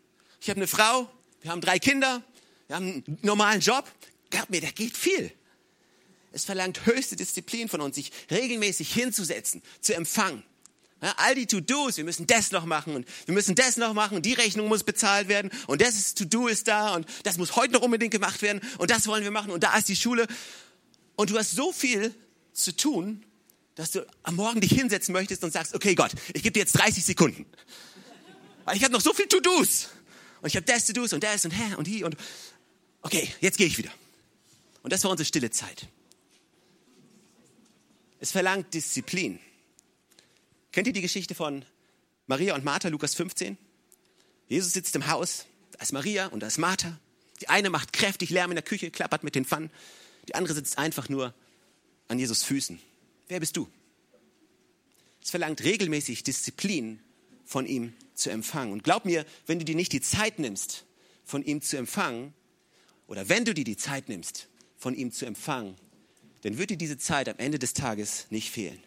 Ich 0.42 0.50
habe 0.50 0.58
eine 0.58 0.68
Frau, 0.68 1.10
wir 1.42 1.52
haben 1.52 1.62
drei 1.62 1.80
Kinder, 1.80 2.24
wir 2.68 2.76
haben 2.76 3.04
einen 3.06 3.18
normalen 3.22 3.62
Job. 3.62 3.90
Glaub 4.30 4.50
mir, 4.50 4.62
da 4.62 4.70
geht 4.72 4.96
viel. 4.96 5.32
Es 6.32 6.46
verlangt 6.46 6.86
höchste 6.86 7.16
Disziplin 7.16 7.68
von 7.68 7.82
uns, 7.82 7.96
sich 7.96 8.12
regelmäßig 8.30 8.94
hinzusetzen, 8.94 9.64
zu 9.82 9.96
empfangen. 9.96 10.44
Ja, 11.02 11.14
all 11.18 11.34
die 11.34 11.48
To-Dos, 11.48 11.96
wir 11.98 12.04
müssen 12.04 12.28
das 12.28 12.52
noch 12.52 12.66
machen 12.66 12.94
und 12.94 13.08
wir 13.26 13.34
müssen 13.34 13.56
das 13.56 13.78
noch 13.78 13.94
machen 13.94 14.18
und 14.18 14.26
die 14.26 14.34
Rechnung 14.34 14.68
muss 14.68 14.84
bezahlt 14.84 15.30
werden 15.30 15.50
und 15.68 15.82
das 15.82 16.14
To-Do 16.14 16.48
ist 16.48 16.68
da 16.68 16.94
und 16.96 17.08
das 17.24 17.38
muss 17.38 17.56
heute 17.56 17.74
noch 17.74 17.82
unbedingt 17.82 18.12
gemacht 18.12 18.42
werden 18.42 18.62
und 18.78 18.92
das 18.92 19.08
wollen 19.08 19.24
wir 19.24 19.32
machen 19.32 19.52
und 19.52 19.64
da 19.64 19.78
ist 19.78 19.88
die 19.88 19.96
Schule. 19.96 20.28
Und 21.16 21.30
du 21.30 21.38
hast 21.38 21.52
so 21.52 21.72
viel 21.72 22.14
zu 22.52 22.76
tun, 22.76 23.24
dass 23.80 23.92
du 23.92 24.06
am 24.24 24.36
Morgen 24.36 24.60
dich 24.60 24.74
hinsetzen 24.74 25.14
möchtest 25.14 25.42
und 25.46 25.54
sagst, 25.54 25.74
okay 25.74 25.96
Gott, 25.96 26.12
ich 26.34 26.44
gebe 26.44 26.52
dir 26.52 26.60
jetzt 26.60 26.74
30 26.74 27.02
Sekunden. 27.02 27.46
Weil 28.66 28.76
ich 28.76 28.84
habe 28.84 28.92
noch 28.92 29.00
so 29.00 29.14
viel 29.14 29.26
To-Dos. 29.26 29.88
Und 30.42 30.50
ich 30.50 30.58
habe 30.58 30.66
das 30.66 30.86
To-Dos 30.88 31.14
und 31.14 31.24
das 31.24 31.46
und 31.46 31.52
hä 31.52 31.76
und 31.76 31.88
hier 31.88 32.06
und 32.06 32.18
okay, 33.04 33.34
jetzt 33.40 33.58
gehe 33.58 33.68
ich 33.68 33.78
wieder. 33.78 33.92
Und 34.84 34.92
das 34.92 35.06
war 35.06 35.12
unsere 35.12 35.26
stille 35.26 35.50
Zeit. 35.50 35.88
Es 38.20 38.32
verlangt 38.32 38.74
Disziplin. 38.74 39.40
Kennt 40.74 40.88
ihr 40.88 40.94
die 40.94 41.00
Geschichte 41.00 41.34
von 41.34 41.64
Maria 42.28 42.56
und 42.56 42.66
Martha, 42.66 42.90
Lukas 42.90 43.16
15? 43.16 43.58
Jesus 44.50 44.74
sitzt 44.74 44.94
im 44.98 45.08
Haus, 45.08 45.46
da 45.72 45.80
ist 45.82 45.94
Maria 45.94 46.28
und 46.28 46.42
da 46.42 46.48
ist 46.48 46.58
Martha. 46.58 47.00
Die 47.40 47.48
eine 47.48 47.70
macht 47.70 47.94
kräftig 47.94 48.30
Lärm 48.30 48.52
in 48.52 48.56
der 48.56 48.66
Küche, 48.66 48.92
klappert 48.92 49.24
mit 49.24 49.36
den 49.36 49.46
Pfannen. 49.46 49.72
Die 50.28 50.36
andere 50.36 50.54
sitzt 50.54 50.78
einfach 50.78 51.08
nur 51.08 51.34
an 52.10 52.20
Jesus 52.20 52.44
Füßen. 52.44 52.82
Wer 53.30 53.40
bist 53.40 53.56
du? 53.56 53.70
Es 55.22 55.30
verlangt 55.30 55.64
regelmäßig 55.64 56.24
Disziplin 56.24 57.00
von 57.46 57.66
ihm 57.66 57.94
zu 58.16 58.32
empfangen. 58.32 58.74
Und 58.74 58.84
glaub 58.84 59.06
mir, 59.06 59.26
wenn 59.46 59.60
du 59.60 59.66
dir 59.66 59.76
nicht 59.76 59.94
die 59.94 60.02
Zeit 60.02 60.40
nimmst, 60.40 60.86
von 61.24 61.44
ihm 61.44 61.62
zu 61.62 61.78
empfangen, 61.78 62.34
oder 63.08 63.30
wenn 63.30 63.46
du 63.46 63.54
dir 63.54 63.64
die 63.64 63.78
Zeit 63.78 64.10
nimmst, 64.10 64.48
von 64.78 64.96
ihm 64.96 65.12
zu 65.12 65.26
empfangen, 65.26 65.76
dann 66.42 66.58
wird 66.58 66.72
dir 66.72 66.78
diese 66.78 66.98
Zeit 66.98 67.30
am 67.30 67.38
Ende 67.38 67.60
des 67.60 67.74
Tages 67.74 68.28
nicht 68.30 68.50
fehlen. 68.50 68.82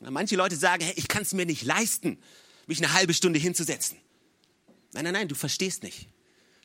Manche 0.00 0.36
Leute 0.36 0.56
sagen, 0.56 0.82
hey, 0.82 0.94
ich 0.96 1.08
kann 1.08 1.22
es 1.22 1.32
mir 1.32 1.46
nicht 1.46 1.64
leisten, 1.64 2.18
mich 2.66 2.78
eine 2.78 2.92
halbe 2.92 3.14
Stunde 3.14 3.38
hinzusetzen. 3.38 3.98
Nein, 4.92 5.04
nein, 5.04 5.14
nein, 5.14 5.28
du 5.28 5.34
verstehst 5.34 5.82
nicht. 5.82 6.08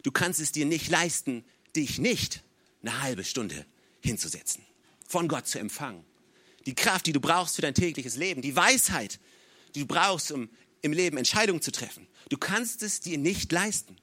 Du 0.04 0.12
kannst 0.12 0.39
es 0.39 0.52
dir 0.52 0.65
nicht 0.65 0.89
leisten, 0.89 1.44
dich 1.76 2.00
nicht 2.00 2.44
eine 2.82 3.02
halbe 3.02 3.24
Stunde 3.24 3.65
hinzusetzen, 4.02 4.63
von 5.08 5.28
Gott 5.28 5.48
zu 5.48 5.60
empfangen. 5.60 6.06
Die 6.65 6.76
Kraft, 6.76 7.06
die 7.06 7.13
du 7.13 7.19
brauchst 7.19 7.56
für 7.56 7.62
dein 7.62 7.74
tägliches 7.74 8.15
Leben, 8.15 8.41
die 8.41 8.56
Weisheit, 8.56 9.19
die 9.76 9.82
du 9.82 9.86
brauchst, 9.86 10.32
um 10.32 10.50
im 10.82 10.93
Leben 10.93 11.17
Entscheidungen 11.17 11.62
zu 11.62 11.72
treffen. 11.72 12.08
Du 12.30 12.38
kannst 12.38 12.84
es 12.84 13.00
dir 13.00 13.17
nicht 13.17 13.52
leisten. 13.52 13.98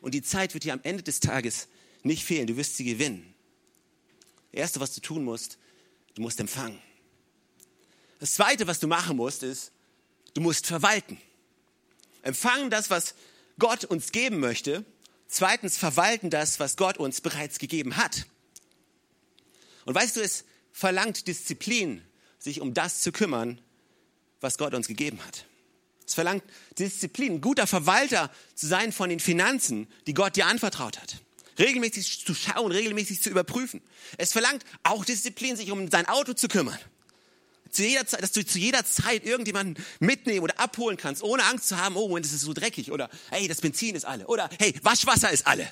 Und 0.00 0.14
die 0.14 0.22
Zeit 0.22 0.54
wird 0.54 0.64
dir 0.64 0.72
am 0.72 0.80
Ende 0.82 1.02
des 1.02 1.20
Tages 1.20 1.68
nicht 2.02 2.24
fehlen. 2.24 2.46
Du 2.46 2.56
wirst 2.56 2.76
sie 2.76 2.84
gewinnen. 2.84 3.34
Das 4.52 4.60
Erste, 4.60 4.80
was 4.80 4.94
du 4.94 5.00
tun 5.00 5.24
musst, 5.24 5.58
du 6.14 6.22
musst 6.22 6.40
empfangen. 6.40 6.80
Das 8.18 8.34
Zweite, 8.34 8.66
was 8.66 8.80
du 8.80 8.86
machen 8.86 9.16
musst, 9.16 9.42
ist, 9.42 9.72
du 10.34 10.40
musst 10.40 10.66
verwalten. 10.66 11.18
Empfangen 12.22 12.70
das, 12.70 12.90
was 12.90 13.14
Gott 13.58 13.84
uns 13.84 14.12
geben 14.12 14.40
möchte. 14.40 14.84
Zweitens, 15.28 15.78
verwalten 15.78 16.28
das, 16.28 16.60
was 16.60 16.76
Gott 16.76 16.98
uns 16.98 17.20
bereits 17.20 17.58
gegeben 17.58 17.96
hat. 17.96 18.26
Und 19.84 19.94
weißt 19.94 20.16
du, 20.16 20.20
es 20.20 20.44
verlangt 20.72 21.26
Disziplin, 21.26 22.02
sich 22.38 22.60
um 22.60 22.74
das 22.74 23.00
zu 23.00 23.12
kümmern, 23.12 23.60
was 24.40 24.58
Gott 24.58 24.74
uns 24.74 24.88
gegeben 24.88 25.18
hat. 25.26 25.44
Es 26.06 26.14
verlangt 26.14 26.42
Disziplin, 26.78 27.34
ein 27.34 27.40
guter 27.40 27.66
Verwalter 27.66 28.30
zu 28.54 28.66
sein 28.66 28.92
von 28.92 29.10
den 29.10 29.20
Finanzen, 29.20 29.86
die 30.06 30.14
Gott 30.14 30.36
dir 30.36 30.46
anvertraut 30.46 30.98
hat 30.98 31.20
regelmäßig 31.60 32.24
zu 32.24 32.34
schauen, 32.34 32.72
regelmäßig 32.72 33.22
zu 33.22 33.30
überprüfen. 33.30 33.80
Es 34.16 34.32
verlangt 34.32 34.64
auch 34.82 35.04
Disziplin, 35.04 35.56
sich 35.56 35.70
um 35.70 35.88
sein 35.90 36.06
Auto 36.06 36.32
zu 36.32 36.48
kümmern. 36.48 36.78
Zu 37.70 37.84
jeder 37.84 38.04
Zeit, 38.04 38.22
dass 38.22 38.32
du 38.32 38.44
zu 38.44 38.58
jeder 38.58 38.84
Zeit 38.84 39.24
irgendjemanden 39.24 39.82
mitnehmen 40.00 40.40
oder 40.40 40.58
abholen 40.58 40.96
kannst, 40.96 41.22
ohne 41.22 41.44
Angst 41.44 41.68
zu 41.68 41.76
haben, 41.76 41.96
oh, 41.96 42.16
es 42.16 42.32
ist 42.32 42.40
so 42.40 42.52
dreckig 42.52 42.90
oder 42.90 43.08
hey, 43.30 43.46
das 43.46 43.60
Benzin 43.60 43.94
ist 43.94 44.04
alle 44.04 44.26
oder 44.26 44.50
hey, 44.58 44.74
Waschwasser 44.82 45.30
ist 45.30 45.46
alle. 45.46 45.70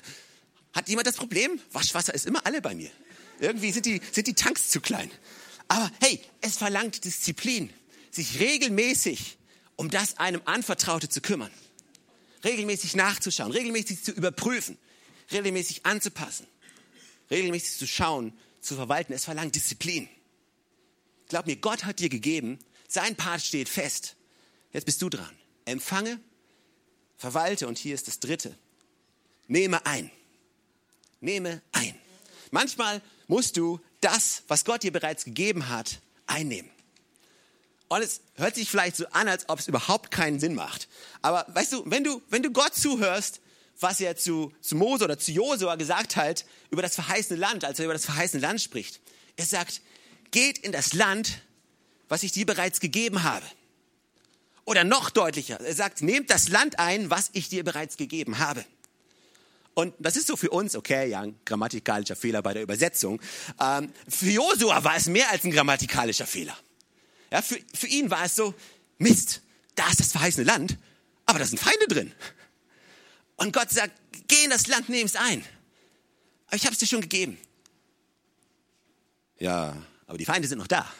Hat 0.71 0.87
jemand 0.87 1.07
das 1.07 1.15
Problem? 1.15 1.59
Waschwasser 1.73 2.13
ist 2.13 2.25
immer 2.25 2.45
alle 2.45 2.61
bei 2.61 2.73
mir. 2.73 2.91
Irgendwie 3.39 3.71
sind 3.71 3.85
die, 3.85 4.01
sind 4.11 4.27
die 4.27 4.33
Tanks 4.33 4.69
zu 4.69 4.81
klein. 4.81 5.09
Aber 5.67 5.91
hey, 6.01 6.21
es 6.41 6.57
verlangt 6.57 7.05
Disziplin, 7.05 7.71
sich 8.11 8.39
regelmäßig 8.39 9.37
um 9.79 9.89
das 9.89 10.17
einem 10.17 10.41
Anvertraute 10.43 11.07
zu 11.07 11.21
kümmern. 11.21 11.51
Regelmäßig 12.43 12.97
nachzuschauen, 12.97 13.53
regelmäßig 13.53 14.03
zu 14.03 14.11
überprüfen, 14.11 14.77
regelmäßig 15.31 15.85
anzupassen, 15.85 16.47
regelmäßig 17.31 17.77
zu 17.77 17.87
schauen, 17.87 18.37
zu 18.59 18.75
verwalten. 18.75 19.13
Es 19.13 19.23
verlangt 19.23 19.55
Disziplin. 19.55 20.09
Glaub 21.29 21.45
mir, 21.45 21.55
Gott 21.55 21.85
hat 21.85 21.99
dir 21.99 22.09
gegeben, 22.09 22.59
sein 22.89 23.15
Part 23.15 23.41
steht 23.41 23.69
fest. 23.69 24.17
Jetzt 24.73 24.83
bist 24.85 25.01
du 25.01 25.09
dran. 25.09 25.33
Empfange, 25.63 26.19
verwalte 27.15 27.65
und 27.65 27.77
hier 27.77 27.95
ist 27.95 28.09
das 28.09 28.19
dritte. 28.19 28.57
Nehme 29.47 29.85
ein. 29.85 30.11
Nehme 31.21 31.61
ein. 31.71 31.95
Manchmal 32.51 33.01
musst 33.27 33.57
du 33.57 33.79
das, 34.01 34.43
was 34.47 34.65
Gott 34.65 34.83
dir 34.83 34.91
bereits 34.91 35.25
gegeben 35.25 35.69
hat, 35.69 35.99
einnehmen. 36.27 36.69
Und 37.89 38.03
es 38.03 38.21
hört 38.35 38.55
sich 38.55 38.69
vielleicht 38.69 38.95
so 38.95 39.07
an, 39.07 39.27
als 39.27 39.49
ob 39.49 39.59
es 39.59 39.67
überhaupt 39.67 40.11
keinen 40.11 40.39
Sinn 40.39 40.53
macht. 40.53 40.87
Aber 41.21 41.45
weißt 41.49 41.73
du, 41.73 41.83
wenn 41.85 42.03
du, 42.03 42.21
wenn 42.29 42.43
du 42.43 42.51
Gott 42.51 42.75
zuhörst, 42.75 43.41
was 43.79 43.99
er 43.99 44.15
zu, 44.15 44.53
zu 44.61 44.75
Mose 44.75 45.05
oder 45.05 45.17
zu 45.17 45.31
Josua 45.31 45.75
gesagt 45.75 46.15
hat 46.15 46.45
über 46.69 46.81
das 46.81 46.95
verheißene 46.95 47.39
Land, 47.39 47.65
als 47.65 47.79
er 47.79 47.85
über 47.85 47.93
das 47.93 48.05
verheißene 48.05 48.41
Land 48.41 48.61
spricht. 48.61 48.99
Er 49.37 49.45
sagt, 49.45 49.81
geht 50.31 50.57
in 50.59 50.71
das 50.71 50.93
Land, 50.93 51.41
was 52.09 52.23
ich 52.23 52.31
dir 52.31 52.45
bereits 52.45 52.79
gegeben 52.79 53.23
habe. 53.23 53.45
Oder 54.65 54.83
noch 54.83 55.09
deutlicher, 55.09 55.59
er 55.59 55.73
sagt, 55.73 56.01
nehmt 56.03 56.29
das 56.29 56.49
Land 56.49 56.77
ein, 56.77 57.09
was 57.09 57.29
ich 57.33 57.49
dir 57.49 57.63
bereits 57.63 57.97
gegeben 57.97 58.37
habe. 58.37 58.63
Und 59.73 59.93
das 59.99 60.17
ist 60.17 60.27
so 60.27 60.35
für 60.35 60.49
uns, 60.49 60.75
okay, 60.75 61.09
ja, 61.09 61.21
ein 61.21 61.39
grammatikalischer 61.45 62.15
Fehler 62.15 62.41
bei 62.41 62.53
der 62.53 62.63
Übersetzung. 62.63 63.21
Ähm, 63.61 63.93
für 64.07 64.29
Josua 64.29 64.83
war 64.83 64.95
es 64.95 65.07
mehr 65.07 65.29
als 65.29 65.43
ein 65.45 65.51
grammatikalischer 65.51 66.27
Fehler. 66.27 66.57
Ja, 67.31 67.41
für, 67.41 67.59
für 67.73 67.87
ihn 67.87 68.09
war 68.09 68.25
es 68.25 68.35
so, 68.35 68.53
Mist, 68.97 69.41
da 69.75 69.89
ist 69.89 69.99
das 69.99 70.11
verheißene 70.11 70.45
Land, 70.45 70.77
aber 71.25 71.39
da 71.39 71.45
sind 71.45 71.59
Feinde 71.59 71.87
drin. 71.87 72.11
Und 73.37 73.53
Gott 73.53 73.69
sagt, 73.69 73.93
geh 74.27 74.43
in 74.43 74.49
das 74.49 74.67
Land, 74.67 74.89
nimm 74.89 75.05
es 75.05 75.15
ein. 75.15 75.45
Aber 76.47 76.55
ich 76.55 76.65
habe 76.65 76.73
es 76.73 76.79
dir 76.79 76.87
schon 76.87 77.01
gegeben. 77.01 77.37
Ja, 79.37 79.77
aber 80.07 80.17
die 80.17 80.25
Feinde 80.25 80.47
sind 80.47 80.57
noch 80.57 80.67
da. 80.67 80.91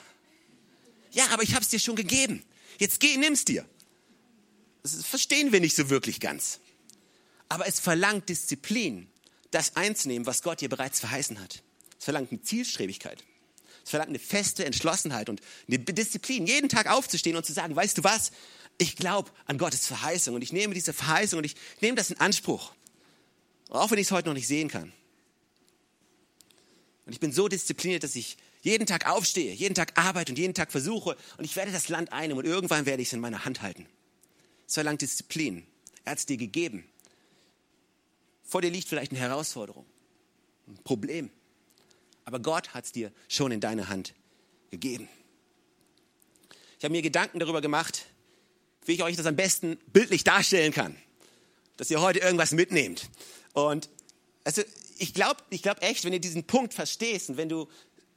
Ja, 1.12 1.28
aber 1.32 1.44
ich 1.44 1.54
habe 1.54 1.64
es 1.64 1.70
dir 1.70 1.80
schon 1.80 1.96
gegeben. 1.96 2.44
Jetzt 2.78 3.00
geh, 3.00 3.18
nimm 3.18 3.34
es 3.34 3.44
dir. 3.44 3.66
Das 4.84 5.04
verstehen 5.04 5.52
wir 5.52 5.60
nicht 5.60 5.76
so 5.76 5.90
wirklich 5.90 6.20
ganz. 6.20 6.60
Aber 7.50 7.68
es 7.68 7.80
verlangt 7.80 8.30
Disziplin, 8.30 9.08
das 9.52 9.76
einzunehmen, 9.76 10.26
was 10.26 10.44
Gott 10.44 10.62
dir 10.62 10.70
bereits 10.70 11.00
verheißen 11.00 11.40
hat. 11.40 11.64
Es 11.98 12.06
verlangt 12.06 12.32
eine 12.32 12.42
Zielstrebigkeit. 12.42 13.24
Es 13.84 13.90
verlangt 13.90 14.10
eine 14.10 14.20
feste 14.20 14.66
Entschlossenheit 14.66 15.30
und 15.30 15.42
eine 15.68 15.80
Disziplin, 15.80 16.46
jeden 16.46 16.70
Tag 16.70 16.88
aufzustehen 16.88 17.36
und 17.36 17.46
zu 17.46 17.54
sagen, 17.54 17.76
weißt 17.76 17.98
du 17.98 18.04
was, 18.04 18.32
ich 18.78 18.96
glaube 18.96 19.32
an 19.46 19.58
Gottes 19.58 19.88
Verheißung 19.88 20.36
und 20.36 20.42
ich 20.42 20.54
nehme 20.54 20.74
diese 20.74 20.94
Verheißung 20.94 21.40
und 21.40 21.44
ich 21.44 21.56
nehme 21.82 21.96
das 21.96 22.12
in 22.12 22.20
Anspruch. 22.20 22.74
Auch 23.70 23.92
wenn 23.92 24.00
ich 24.00 24.08
es 24.08 24.12
heute 24.12 24.30
noch 24.30 24.36
nicht 24.36 24.48
sehen 24.48 24.70
kann. 24.70 24.94
Und 27.06 27.14
ich 27.14 27.20
bin 27.20 27.32
so 27.32 27.48
diszipliniert, 27.48 28.04
dass 28.04 28.16
ich 28.16 28.38
jeden 28.62 28.86
Tag 28.86 29.08
aufstehe, 29.08 29.54
jeden 29.54 29.74
Tag 29.74 29.98
arbeite 29.98 30.32
und 30.32 30.38
jeden 30.38 30.54
Tag 30.54 30.72
versuche 30.72 31.18
und 31.38 31.46
ich 31.46 31.56
werde 31.56 31.72
das 31.72 31.90
Land 31.90 32.12
einnehmen 32.12 32.44
und 32.44 32.46
irgendwann 32.46 32.86
werde 32.86 33.02
ich 33.02 33.10
es 33.10 33.14
in 33.14 33.20
meiner 33.20 33.46
Hand 33.46 33.62
halten. 33.62 33.86
Es 34.68 34.76
verlangt 34.76 35.02
Disziplin. 35.02 35.66
Er 36.06 36.12
hat 36.12 36.20
es 36.20 36.26
dir 36.26 36.38
gegeben. 36.38 36.89
Vor 38.50 38.62
dir 38.64 38.72
liegt 38.72 38.88
vielleicht 38.88 39.12
eine 39.12 39.20
Herausforderung, 39.20 39.86
ein 40.68 40.80
Problem. 40.84 41.30
Aber 42.26 42.40
Gott 42.40 42.74
hat 42.74 42.86
es 42.86 42.92
dir 42.92 43.12
schon 43.28 43.52
in 43.52 43.62
deine 43.62 43.90
Hand 43.90 44.16
gegeben. 44.72 45.08
Ich 46.80 46.84
habe 46.84 46.92
mir 46.92 47.04
Gedanken 47.04 47.40
darüber 47.40 47.62
gemacht, 47.62 48.08
wie 48.86 48.94
ich 48.94 49.04
euch 49.04 49.16
das 49.16 49.28
am 49.28 49.36
besten 49.36 49.78
bildlich 49.94 50.24
darstellen 50.24 50.74
kann, 50.74 50.96
dass 51.78 51.92
ihr 51.92 52.02
heute 52.02 52.20
irgendwas 52.20 52.52
mitnehmt. 52.52 53.10
Und 53.54 53.88
also 54.44 54.64
ich 54.98 55.14
glaube 55.14 55.44
ich 55.52 55.62
glaub 55.62 55.84
echt, 55.84 56.04
wenn 56.04 56.14
ihr 56.14 56.20
diesen 56.20 56.46
Punkt 56.46 56.74
verstehst 56.74 57.30
und 57.30 57.38
wenn 57.38 57.50
du 57.50 57.68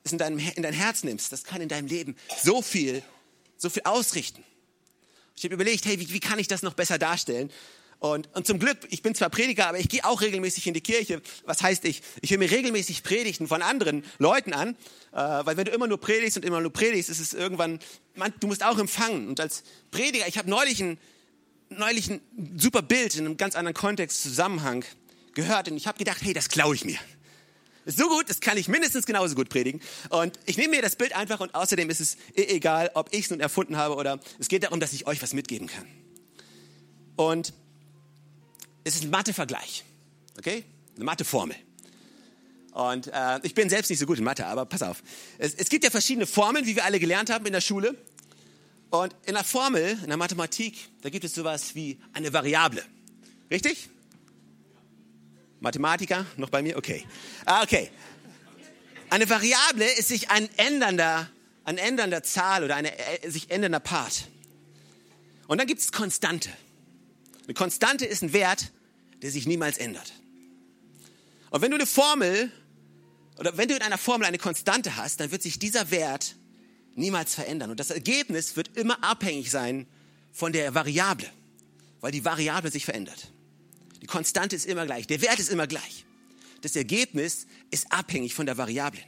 es 0.03 0.13
in, 0.13 0.19
deinem, 0.19 0.39
in 0.39 0.63
dein 0.63 0.73
Herz 0.73 1.05
nimmst, 1.05 1.31
das 1.31 1.45
kann 1.45 1.61
in 1.61 1.69
deinem 1.69 1.89
Leben 1.89 2.17
so 2.43 2.63
viel, 2.63 3.03
so 3.59 3.69
viel 3.69 3.83
ausrichten. 3.85 4.43
Ich 5.37 5.45
habe 5.45 5.55
überlegt, 5.55 5.85
hey, 5.85 6.01
wie, 6.01 6.11
wie 6.11 6.21
kann 6.21 6.39
ich 6.39 6.49
das 6.49 6.63
noch 6.63 6.75
besser 6.75 6.99
darstellen? 6.99 7.51
Und, 8.03 8.29
und 8.35 8.49
zum 8.49 8.59
Glück, 8.59 8.79
ich 8.91 9.01
bin 9.01 9.15
zwar 9.15 9.31
Prediger, 9.31 9.69
aber 9.69 9.79
ich 9.79 9.89
gehe 9.89 10.05
auch 10.05 10.23
regelmäßig 10.23 10.67
in 10.67 10.75
die 10.75 10.81
Kirche. 10.81 11.23
Was 11.45 11.63
heißt 11.63 11.85
ich? 11.85 12.03
Ich 12.21 12.33
höre 12.33 12.39
mir 12.39 12.51
regelmäßig 12.51 13.05
Predigten 13.05 13.47
von 13.47 13.63
anderen 13.63 14.03
Leuten 14.19 14.55
an, 14.55 14.71
äh, 15.13 15.17
weil 15.17 15.57
wenn 15.57 15.67
du 15.67 15.71
immer 15.71 15.87
nur 15.87 16.01
predigst 16.01 16.37
und 16.37 16.45
immer 16.45 16.61
nur 16.61 16.73
predigst, 16.73 17.09
ist 17.09 17.21
es 17.21 17.33
irgendwann, 17.33 17.79
man, 18.17 18.35
du 18.41 18.49
musst 18.49 18.65
auch 18.65 18.77
empfangen. 18.77 19.29
Und 19.29 19.39
als 19.39 19.63
Prediger, 19.93 20.27
ich 20.27 20.37
habe 20.37 20.51
neulich 20.51 20.83
ein, 20.83 20.99
neulich 21.69 22.11
ein 22.11 22.21
super 22.57 22.83
Bild 22.83 23.15
in 23.15 23.25
einem 23.25 23.37
ganz 23.37 23.55
anderen 23.55 23.75
Kontext, 23.77 24.21
Zusammenhang 24.21 24.85
gehört 25.35 25.71
und 25.71 25.77
ich 25.77 25.87
habe 25.87 25.97
gedacht, 25.97 26.19
hey, 26.23 26.33
das 26.33 26.49
klaue 26.49 26.75
ich 26.75 26.85
mir. 26.85 26.99
Ist 27.85 27.99
so 27.99 28.09
gut, 28.09 28.29
das 28.29 28.41
kann 28.41 28.59
ich 28.59 28.67
mindestens 28.67 29.07
genauso 29.07 29.37
gut 29.37 29.49
predigen. 29.49 29.81
Und 30.09 30.41
ich 30.47 30.57
nehme 30.57 30.75
mir 30.75 30.83
das 30.83 30.97
Bild 30.97 31.15
einfach 31.15 31.39
und 31.39 31.55
außerdem 31.55 31.89
ist 31.89 32.01
es 32.01 32.17
egal, 32.35 32.91
ob 32.95 33.15
ich 33.15 33.27
es 33.27 33.31
nun 33.31 33.39
erfunden 33.39 33.77
habe 33.77 33.95
oder 33.95 34.19
es 34.41 34.49
geht 34.49 34.65
darum, 34.65 34.81
dass 34.81 34.93
ich 34.93 35.07
euch 35.07 35.23
was 35.23 35.35
mitgeben 35.35 35.69
kann. 35.69 35.87
Und 37.15 37.53
es 38.85 38.97
ist 38.97 39.05
ein 39.05 39.11
Mathe-Vergleich. 39.11 39.85
Okay? 40.39 40.65
Eine 40.97 41.05
Mathe-Formel. 41.05 41.57
Und 42.73 43.09
äh, 43.09 43.41
ich 43.43 43.55
bin 43.55 43.69
selbst 43.69 43.91
nicht 43.91 43.99
so 43.99 44.07
gut 44.07 44.19
in 44.19 44.25
Mathe, 44.25 44.47
aber 44.47 44.65
pass 44.65 44.83
auf. 44.83 45.03
Es, 45.39 45.55
es 45.55 45.69
gibt 45.69 45.85
ja 45.85 45.91
verschiedene 45.91 46.27
Formeln, 46.27 46.67
wie 46.67 46.75
wir 46.75 46.85
alle 46.85 46.99
gelernt 46.99 47.31
haben 47.31 47.45
in 47.45 47.53
der 47.53 47.61
Schule. 47.61 47.97
Und 48.91 49.15
in 49.25 49.35
der 49.35 49.45
Formel, 49.45 49.99
in 50.03 50.09
der 50.09 50.17
Mathematik, 50.17 50.77
da 51.03 51.11
gibt 51.11 51.25
es 51.25 51.35
sowas 51.35 51.75
wie 51.75 51.99
eine 52.13 52.33
Variable. 52.33 52.83
Richtig? 53.51 53.89
Mathematiker 55.61 56.27
noch 56.37 56.51
bei 56.51 56.63
mir? 56.63 56.77
Okay. 56.77 57.07
Ah, 57.45 57.63
okay. 57.63 57.91
Eine 59.11 59.29
Variable 59.29 59.85
ist 59.99 60.09
sich 60.09 60.31
ein 60.31 60.49
ändernder, 60.57 61.29
ein 61.65 61.77
ändernder 61.77 62.23
Zahl 62.23 62.65
oder 62.65 62.75
eine 62.75 63.23
äh, 63.23 63.31
sich 63.31 63.51
ändernder 63.51 63.81
Part. 63.81 64.29
Und 65.47 65.59
dann 65.59 65.67
gibt 65.67 65.81
es 65.81 65.93
Konstante. 65.93 66.49
Eine 67.53 67.59
Konstante 67.59 68.07
ist 68.07 68.23
ein 68.23 68.33
Wert, 68.33 68.73
der 69.21 69.31
sich 69.31 69.47
niemals 69.47 69.77
ändert. 69.77 70.15
Und 71.51 71.61
wenn 71.61 71.71
du 71.71 71.75
eine 71.75 71.85
Formel 71.85 72.51
oder 73.37 73.59
wenn 73.59 73.69
du 73.69 73.77
in 73.77 73.83
einer 73.83 73.99
Formel 73.99 74.27
eine 74.27 74.39
Konstante 74.39 74.97
hast, 74.97 75.21
dann 75.21 75.31
wird 75.33 75.43
sich 75.43 75.59
dieser 75.59 75.91
Wert 75.91 76.35
niemals 76.95 77.35
verändern. 77.35 77.71
Und 77.71 77.79
das 77.79 77.91
Ergebnis 77.91 78.57
wird 78.57 78.75
immer 78.75 79.05
abhängig 79.05 79.51
sein 79.51 79.87
von 80.33 80.55
der 80.55 80.75
Variable, 80.75 81.29
weil 82.01 82.11
die 82.11 82.25
Variable 82.25 82.71
sich 82.71 82.87
verändert. 82.87 83.31
Die 84.01 84.07
Konstante 84.07 84.57
ist 84.57 84.65
immer 84.65 84.87
gleich, 84.87 85.07
der 85.07 85.21
Wert 85.21 85.39
ist 85.39 85.51
immer 85.51 85.67
gleich. 85.67 86.07
Das 86.63 86.75
Ergebnis 86.75 87.47
ist 87.71 87.93
abhängig 87.93 88.33
von 88.33 88.47
der 88.47 88.57
Variablen. 88.57 89.05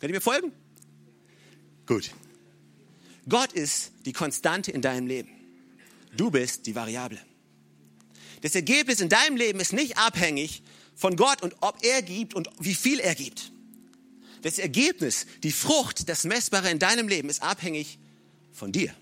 Könnt 0.00 0.10
ihr 0.10 0.16
mir 0.16 0.20
folgen? 0.20 0.52
Gut. 1.86 2.10
Gott 3.26 3.54
ist 3.54 3.92
die 4.04 4.12
Konstante 4.12 4.70
in 4.70 4.82
deinem 4.82 5.06
Leben. 5.06 5.30
Du 6.14 6.30
bist 6.30 6.66
die 6.66 6.74
Variable. 6.74 7.18
Das 8.40 8.54
Ergebnis 8.54 9.00
in 9.00 9.08
deinem 9.08 9.36
Leben 9.36 9.60
ist 9.60 9.72
nicht 9.72 9.98
abhängig 9.98 10.62
von 10.94 11.16
Gott 11.16 11.42
und 11.42 11.54
ob 11.60 11.84
er 11.84 12.02
gibt 12.02 12.34
und 12.34 12.48
wie 12.58 12.74
viel 12.74 13.00
er 13.00 13.14
gibt. 13.14 13.52
Das 14.42 14.58
Ergebnis, 14.58 15.26
die 15.42 15.52
Frucht, 15.52 16.08
das 16.08 16.24
Messbare 16.24 16.70
in 16.70 16.78
deinem 16.78 17.08
Leben 17.08 17.28
ist 17.28 17.42
abhängig 17.42 17.98
von 18.52 18.72
dir. 18.72 18.94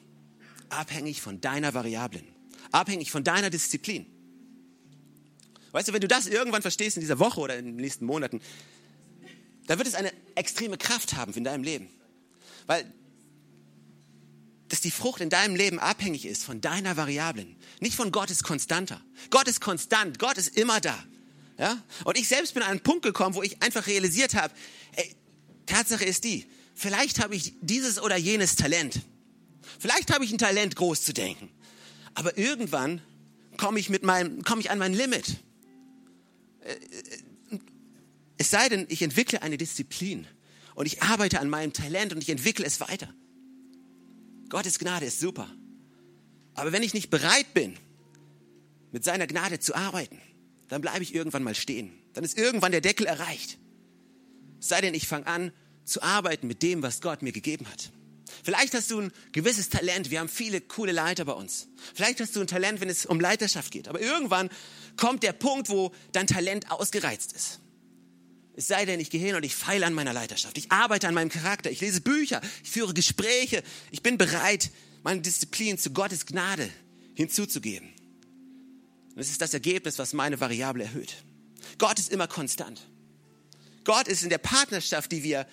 Abhängig 0.68 1.22
von 1.22 1.40
deiner 1.40 1.74
Variablen. 1.74 2.27
Abhängig 2.72 3.11
von 3.11 3.24
deiner 3.24 3.51
Disziplin. 3.51 4.07
Weißt 5.72 5.88
du, 5.88 5.92
wenn 5.92 6.01
du 6.01 6.09
das 6.09 6.27
irgendwann 6.27 6.62
verstehst 6.62 6.96
in 6.96 7.01
dieser 7.01 7.18
Woche 7.18 7.40
oder 7.40 7.57
in 7.57 7.66
den 7.66 7.77
nächsten 7.77 8.05
Monaten, 8.05 8.40
dann 9.66 9.79
wird 9.79 9.87
es 9.87 9.94
eine 9.94 10.12
extreme 10.35 10.79
Kraft 10.79 11.14
haben 11.14 11.33
in 11.35 11.44
deinem 11.44 11.62
Leben. 11.62 11.88
Weil 12.66 12.90
dass 14.68 14.81
die 14.81 14.90
Frucht 14.90 15.20
in 15.20 15.31
deinem 15.31 15.57
Leben 15.57 15.78
abhängig 15.78 16.26
ist 16.26 16.44
von 16.44 16.61
deiner 16.61 16.96
Variablen, 16.96 17.57
nicht 17.81 17.96
von 17.96 18.12
Gottes 18.12 18.42
Konstanter. 18.42 19.00
Gott 19.31 19.48
ist 19.48 19.61
konstant, 19.61 20.18
Gott 20.18 20.37
ist 20.37 20.57
immer 20.57 20.81
da. 20.81 20.98
Ja? 21.59 21.83
Und 22.04 22.18
ich 22.18 22.28
selbst 22.28 22.54
bin 22.54 22.62
an 22.62 22.70
einen 22.70 22.81
Punkt 22.81 23.02
gekommen, 23.02 23.35
wo 23.35 23.42
ich 23.42 23.62
einfach 23.62 23.87
realisiert 23.87 24.35
habe, 24.35 24.52
ey, 24.96 25.14
Tatsache 25.66 26.04
ist 26.04 26.24
die, 26.24 26.46
vielleicht 26.74 27.22
habe 27.22 27.35
ich 27.35 27.54
dieses 27.61 28.00
oder 28.00 28.16
jenes 28.16 28.57
Talent. 28.57 29.00
Vielleicht 29.78 30.12
habe 30.12 30.24
ich 30.24 30.33
ein 30.33 30.38
Talent, 30.38 30.76
groß 30.76 31.02
zu 31.02 31.12
denken. 31.12 31.50
Aber 32.14 32.37
irgendwann 32.38 33.00
komme 33.57 33.78
ich, 33.78 33.90
mit 33.90 34.02
meinem, 34.02 34.42
komme 34.42 34.61
ich 34.61 34.70
an 34.70 34.78
mein 34.78 34.94
Limit. 34.94 35.37
Äh, 36.61 36.72
äh, 36.72 37.59
es 38.38 38.50
sei 38.50 38.68
denn, 38.68 38.87
ich 38.88 39.02
entwickle 39.02 39.42
eine 39.42 39.57
Disziplin 39.57 40.26
und 40.74 40.87
ich 40.87 41.02
arbeite 41.02 41.40
an 41.40 41.50
meinem 41.50 41.72
Talent 41.72 42.12
und 42.12 42.22
ich 42.22 42.28
entwickle 42.28 42.64
es 42.64 42.81
weiter. 42.81 43.12
Gottes 44.48 44.78
Gnade 44.78 45.06
ist 45.06 45.20
super. 45.20 45.48
Aber 46.54 46.72
wenn 46.72 46.82
ich 46.82 46.94
nicht 46.94 47.11
bereit 47.11 47.52
bin, 47.54 47.76
mit 48.90 49.04
seiner 49.04 49.26
Gnade 49.26 49.61
zu 49.61 49.74
arbeiten, 49.74 50.20
dann 50.68 50.80
bleibe 50.80 51.02
ich 51.02 51.14
irgendwann 51.14 51.42
mal 51.42 51.54
stehen. 51.54 51.92
Dann 52.14 52.24
ist 52.24 52.37
irgendwann 52.37 52.72
der 52.72 52.80
Deckel 52.80 53.06
erreicht. 53.06 53.58
Sei 54.61 54.80
denn, 54.80 54.94
ich 54.94 55.06
fange 55.06 55.26
an 55.26 55.52
zu 55.84 56.02
arbeiten 56.02 56.46
mit 56.46 56.62
dem, 56.62 56.82
was 56.82 57.00
Gott 57.00 57.22
mir 57.22 57.32
gegeben 57.32 57.66
hat. 57.70 57.92
Vielleicht 58.42 58.74
hast 58.74 58.90
du 58.90 59.00
ein 59.00 59.12
gewisses 59.32 59.68
Talent. 59.68 60.11
Wir 60.11 60.20
haben 60.20 60.28
viele 60.28 60.61
coole 60.61 60.92
Leiter 60.92 61.24
bei 61.24 61.32
uns. 61.32 61.68
Vielleicht 61.94 62.20
hast 62.20 62.37
du 62.37 62.40
ein 62.40 62.46
Talent, 62.46 62.80
wenn 62.80 62.88
es 62.88 63.06
um 63.06 63.20
Leiterschaft 63.20 63.70
geht. 63.70 63.88
Aber 63.88 64.00
irgendwann 64.00 64.50
kommt 64.96 65.22
der 65.22 65.32
Punkt, 65.32 65.68
wo 65.68 65.92
dein 66.12 66.26
Talent 66.26 66.70
ausgereizt 66.70 67.32
ist. 67.32 67.61
Es 68.59 68.66
sei 68.66 68.87
denn, 68.87 68.99
ich 68.99 69.09
gehe 69.11 69.21
hin 69.21 69.37
und 69.37 69.44
ich 69.44 69.55
feile 69.55 69.87
an 69.87 69.94
meiner 69.94 70.12
Leiterschaft. 70.12 70.59
Ich 70.59 70.73
arbeite 70.73 71.07
an 71.07 71.14
meinem 71.14 71.29
Charakter. 71.29 71.71
Ich 71.71 71.81
lese 71.81 72.01
Bücher. 72.01 72.40
Ich 72.64 72.71
führe 72.71 72.92
Gespräche. 72.92 73.62
Ich 73.92 74.03
bin 74.03 74.18
bereit, 74.18 74.73
meine 75.05 75.21
Disziplin 75.21 75.79
zu 75.79 75.92
Gottes 75.92 76.27
Gnade 76.27 76.68
hinzuzugeben. 77.14 77.88
Und 79.14 79.21
es 79.21 79.31
ist 79.31 79.40
das 79.40 79.55
Ergebnis, 79.55 80.01
was 80.01 80.12
meine 80.12 80.40
Variable 80.40 80.83
erhöht. 80.83 81.23
Gott 81.79 82.01
ist 82.01 82.11
immer 82.11 82.27
konstant. 82.27 82.85
Gott 83.85 84.09
ist 84.09 84.25
in 84.25 84.29
der 84.29 84.38
Partnerschaft, 84.38 85.12
die 85.12 85.23
wir, 85.23 85.47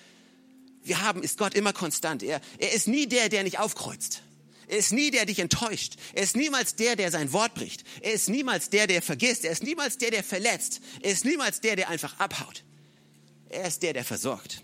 wir 0.82 1.00
haben, 1.00 1.22
ist 1.22 1.38
Gott 1.38 1.54
immer 1.54 1.72
konstant. 1.72 2.24
Er, 2.24 2.40
er 2.58 2.72
ist 2.72 2.88
nie 2.88 3.06
der, 3.06 3.28
der 3.28 3.44
nicht 3.44 3.60
aufkreuzt. 3.60 4.22
Er 4.66 4.78
ist 4.78 4.90
nie 4.90 5.12
der, 5.12 5.20
der 5.20 5.26
dich 5.26 5.38
enttäuscht. 5.38 5.94
Er 6.12 6.24
ist 6.24 6.34
niemals 6.34 6.74
der, 6.74 6.96
der 6.96 7.12
sein 7.12 7.32
Wort 7.32 7.54
bricht. 7.54 7.84
Er 8.00 8.14
ist 8.14 8.28
niemals 8.28 8.68
der, 8.68 8.88
der 8.88 9.00
vergisst. 9.00 9.44
Er 9.44 9.52
ist 9.52 9.62
niemals 9.62 9.96
der, 9.96 10.10
der 10.10 10.24
verletzt. 10.24 10.80
Er 11.02 11.12
ist 11.12 11.24
niemals 11.24 11.60
der, 11.60 11.76
der 11.76 11.88
einfach 11.88 12.18
abhaut. 12.18 12.64
Er 13.48 13.66
ist 13.66 13.82
der, 13.82 13.92
der 13.92 14.04
versorgt. 14.04 14.62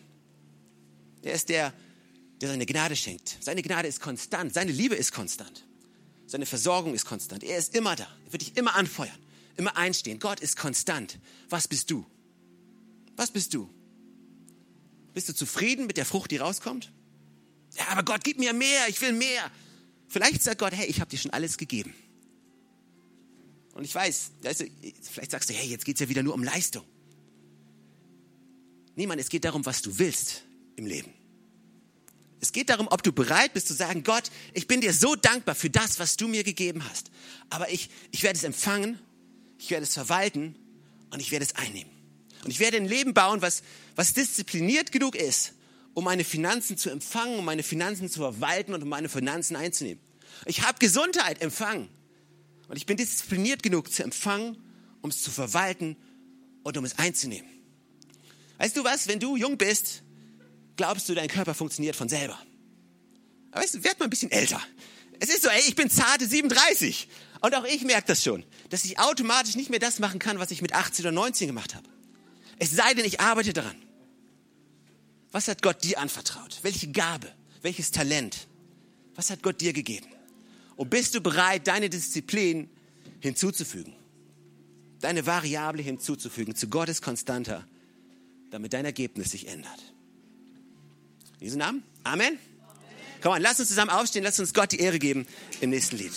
Er 1.22 1.34
ist 1.34 1.48
der, 1.48 1.72
der 2.40 2.48
seine 2.48 2.66
Gnade 2.66 2.96
schenkt. 2.96 3.38
Seine 3.40 3.62
Gnade 3.62 3.88
ist 3.88 4.00
konstant. 4.00 4.52
Seine 4.54 4.72
Liebe 4.72 4.94
ist 4.94 5.12
konstant. 5.12 5.64
Seine 6.26 6.46
Versorgung 6.46 6.94
ist 6.94 7.04
konstant. 7.04 7.44
Er 7.44 7.58
ist 7.58 7.74
immer 7.76 7.94
da. 7.94 8.06
Er 8.26 8.32
wird 8.32 8.42
dich 8.42 8.56
immer 8.56 8.74
anfeuern, 8.74 9.18
immer 9.56 9.76
einstehen. 9.76 10.18
Gott 10.18 10.40
ist 10.40 10.56
konstant. 10.56 11.18
Was 11.48 11.68
bist 11.68 11.90
du? 11.90 12.06
Was 13.16 13.30
bist 13.30 13.54
du? 13.54 13.68
Bist 15.14 15.28
du 15.28 15.34
zufrieden 15.34 15.86
mit 15.86 15.96
der 15.96 16.06
Frucht, 16.06 16.30
die 16.30 16.38
rauskommt? 16.38 16.90
Ja, 17.76 17.88
aber 17.88 18.02
Gott, 18.02 18.24
gib 18.24 18.38
mir 18.38 18.52
mehr. 18.52 18.88
Ich 18.88 19.00
will 19.00 19.12
mehr. 19.12 19.50
Vielleicht 20.08 20.42
sagt 20.42 20.58
Gott, 20.58 20.72
hey, 20.74 20.86
ich 20.86 21.00
habe 21.00 21.10
dir 21.10 21.18
schon 21.18 21.30
alles 21.32 21.56
gegeben. 21.56 21.94
Und 23.74 23.84
ich 23.84 23.94
weiß, 23.94 24.32
vielleicht 25.10 25.30
sagst 25.30 25.48
du, 25.48 25.54
hey, 25.54 25.68
jetzt 25.68 25.84
geht 25.84 25.96
es 25.96 26.00
ja 26.00 26.08
wieder 26.08 26.22
nur 26.22 26.34
um 26.34 26.42
Leistung. 26.42 26.84
Niemand, 28.94 29.20
es 29.20 29.28
geht 29.28 29.44
darum, 29.44 29.64
was 29.64 29.83
du 29.83 29.98
willst 29.98 30.42
im 30.76 30.87
Leben. 30.87 31.12
Es 32.40 32.52
geht 32.52 32.70
darum, 32.70 32.88
ob 32.90 33.02
du 33.02 33.12
bereit 33.12 33.55
bist 33.55 33.68
zu 33.68 33.74
sagen, 33.74 34.02
Gott, 34.02 34.24
ich 34.52 34.66
bin 34.66 34.81
dir 34.81 34.92
so 34.92 35.14
dankbar 35.14 35.55
für 35.55 35.70
das, 35.70 36.00
was 36.00 36.16
du 36.16 36.26
mir 36.26 36.42
gegeben 36.42 36.85
hast. 36.88 37.11
Aber 37.50 37.70
ich, 37.70 37.88
ich 38.11 38.24
werde 38.24 38.37
es 38.37 38.42
empfangen, 38.42 38.98
ich 39.59 39.70
werde 39.70 39.85
es 39.85 39.94
verwalten 39.94 40.57
und 41.11 41.20
ich 41.20 41.31
werde 41.31 41.44
es 41.44 41.55
einnehmen. 41.55 41.90
Und 42.44 42.50
ich 42.50 42.59
werde 42.59 42.78
ein 42.78 42.87
Leben 42.87 43.14
bauen, 43.14 43.42
was, 43.42 43.62
was 43.94 44.12
diszipliniert 44.12 44.90
genug 44.90 45.14
ist, 45.14 45.52
um 45.94 46.02
meine 46.02 46.24
Finanzen 46.24 46.76
zu 46.76 46.90
empfangen, 46.90 47.38
um 47.38 47.44
meine 47.44 47.62
Finanzen 47.62 48.11
zu 48.11 48.18
verwalten 48.18 48.74
und 48.74 48.83
um 48.83 48.88
meine 48.88 49.09
Finanzen 49.09 49.55
einzunehmen. 49.55 50.02
Ich 50.46 50.62
habe 50.62 50.78
Gesundheit 50.81 51.40
empfangen. 51.40 51.88
Und 52.66 52.76
ich 52.76 52.87
bin 52.87 52.96
diszipliniert 52.96 53.62
genug 53.62 53.92
zu 53.92 54.02
empfangen, 54.02 54.57
um 55.00 55.11
es 55.11 55.22
zu 55.22 55.31
verwalten 55.31 55.96
und 56.64 56.76
um 56.76 56.85
es 56.85 56.98
einzunehmen. 56.98 57.48
Weißt 58.62 58.77
du 58.77 58.85
was, 58.85 59.09
wenn 59.09 59.18
du 59.18 59.35
jung 59.35 59.59
bist, 59.59 60.05
glaubst 60.77 61.09
du, 61.09 61.16
dein 61.16 61.27
Körper 61.27 61.53
funktioniert 61.53 61.96
von 61.96 62.09
selber. 62.09 62.38
Aber 63.51 63.61
weißt 63.61 63.75
du, 63.75 63.83
werd 63.83 63.98
mal 63.98 64.05
ein 64.05 64.11
bisschen 64.11 64.31
älter. 64.31 64.62
Es 65.18 65.31
ist 65.31 65.42
so, 65.42 65.48
ey, 65.48 65.62
ich 65.66 65.75
bin 65.75 65.90
zarte 65.90 66.29
37. 66.29 67.09
Und 67.40 67.57
auch 67.57 67.64
ich 67.64 67.83
merke 67.83 68.07
das 68.07 68.22
schon, 68.22 68.44
dass 68.70 68.85
ich 68.85 69.01
automatisch 69.01 69.57
nicht 69.57 69.68
mehr 69.68 69.81
das 69.81 69.98
machen 69.98 70.20
kann, 70.20 70.38
was 70.38 70.53
ich 70.53 70.62
mit 70.62 70.75
18 70.75 71.05
oder 71.05 71.11
19 71.11 71.48
gemacht 71.48 71.75
habe. 71.75 71.88
Es 72.61 72.70
sei 72.70 72.94
denn, 72.94 73.05
ich 73.05 73.18
arbeite 73.18 73.53
daran. 73.53 73.75
Was 75.33 75.48
hat 75.48 75.61
Gott 75.61 75.83
dir 75.83 75.98
anvertraut? 75.98 76.61
Welche 76.62 76.87
Gabe? 76.87 77.33
Welches 77.62 77.90
Talent? 77.90 78.46
Was 79.16 79.31
hat 79.31 79.42
Gott 79.42 79.61
dir 79.61 79.72
gegeben? 79.72 80.07
Und 80.77 80.88
bist 80.88 81.16
du 81.16 81.20
bereit, 81.20 81.66
deine 81.66 81.90
Disziplin 81.90 82.70
hinzuzufügen? 83.18 83.96
Deine 85.01 85.27
Variable 85.27 85.83
hinzuzufügen 85.83 86.55
zu 86.55 86.68
Gottes 86.68 87.03
konstanter 87.03 87.66
damit 88.52 88.74
dein 88.74 88.84
Ergebnis 88.84 89.30
sich 89.30 89.48
ändert. 89.48 89.80
In 91.40 91.46
diesem 91.46 91.58
Namen? 91.58 91.82
Amen. 92.04 92.38
Komm 93.22 93.32
an, 93.32 93.42
lass 93.42 93.58
uns 93.58 93.68
zusammen 93.68 93.90
aufstehen, 93.90 94.22
lass 94.22 94.38
uns 94.38 94.52
Gott 94.52 94.72
die 94.72 94.80
Ehre 94.80 94.98
geben 94.98 95.26
im 95.60 95.70
nächsten 95.70 95.96
Lied. 95.96 96.12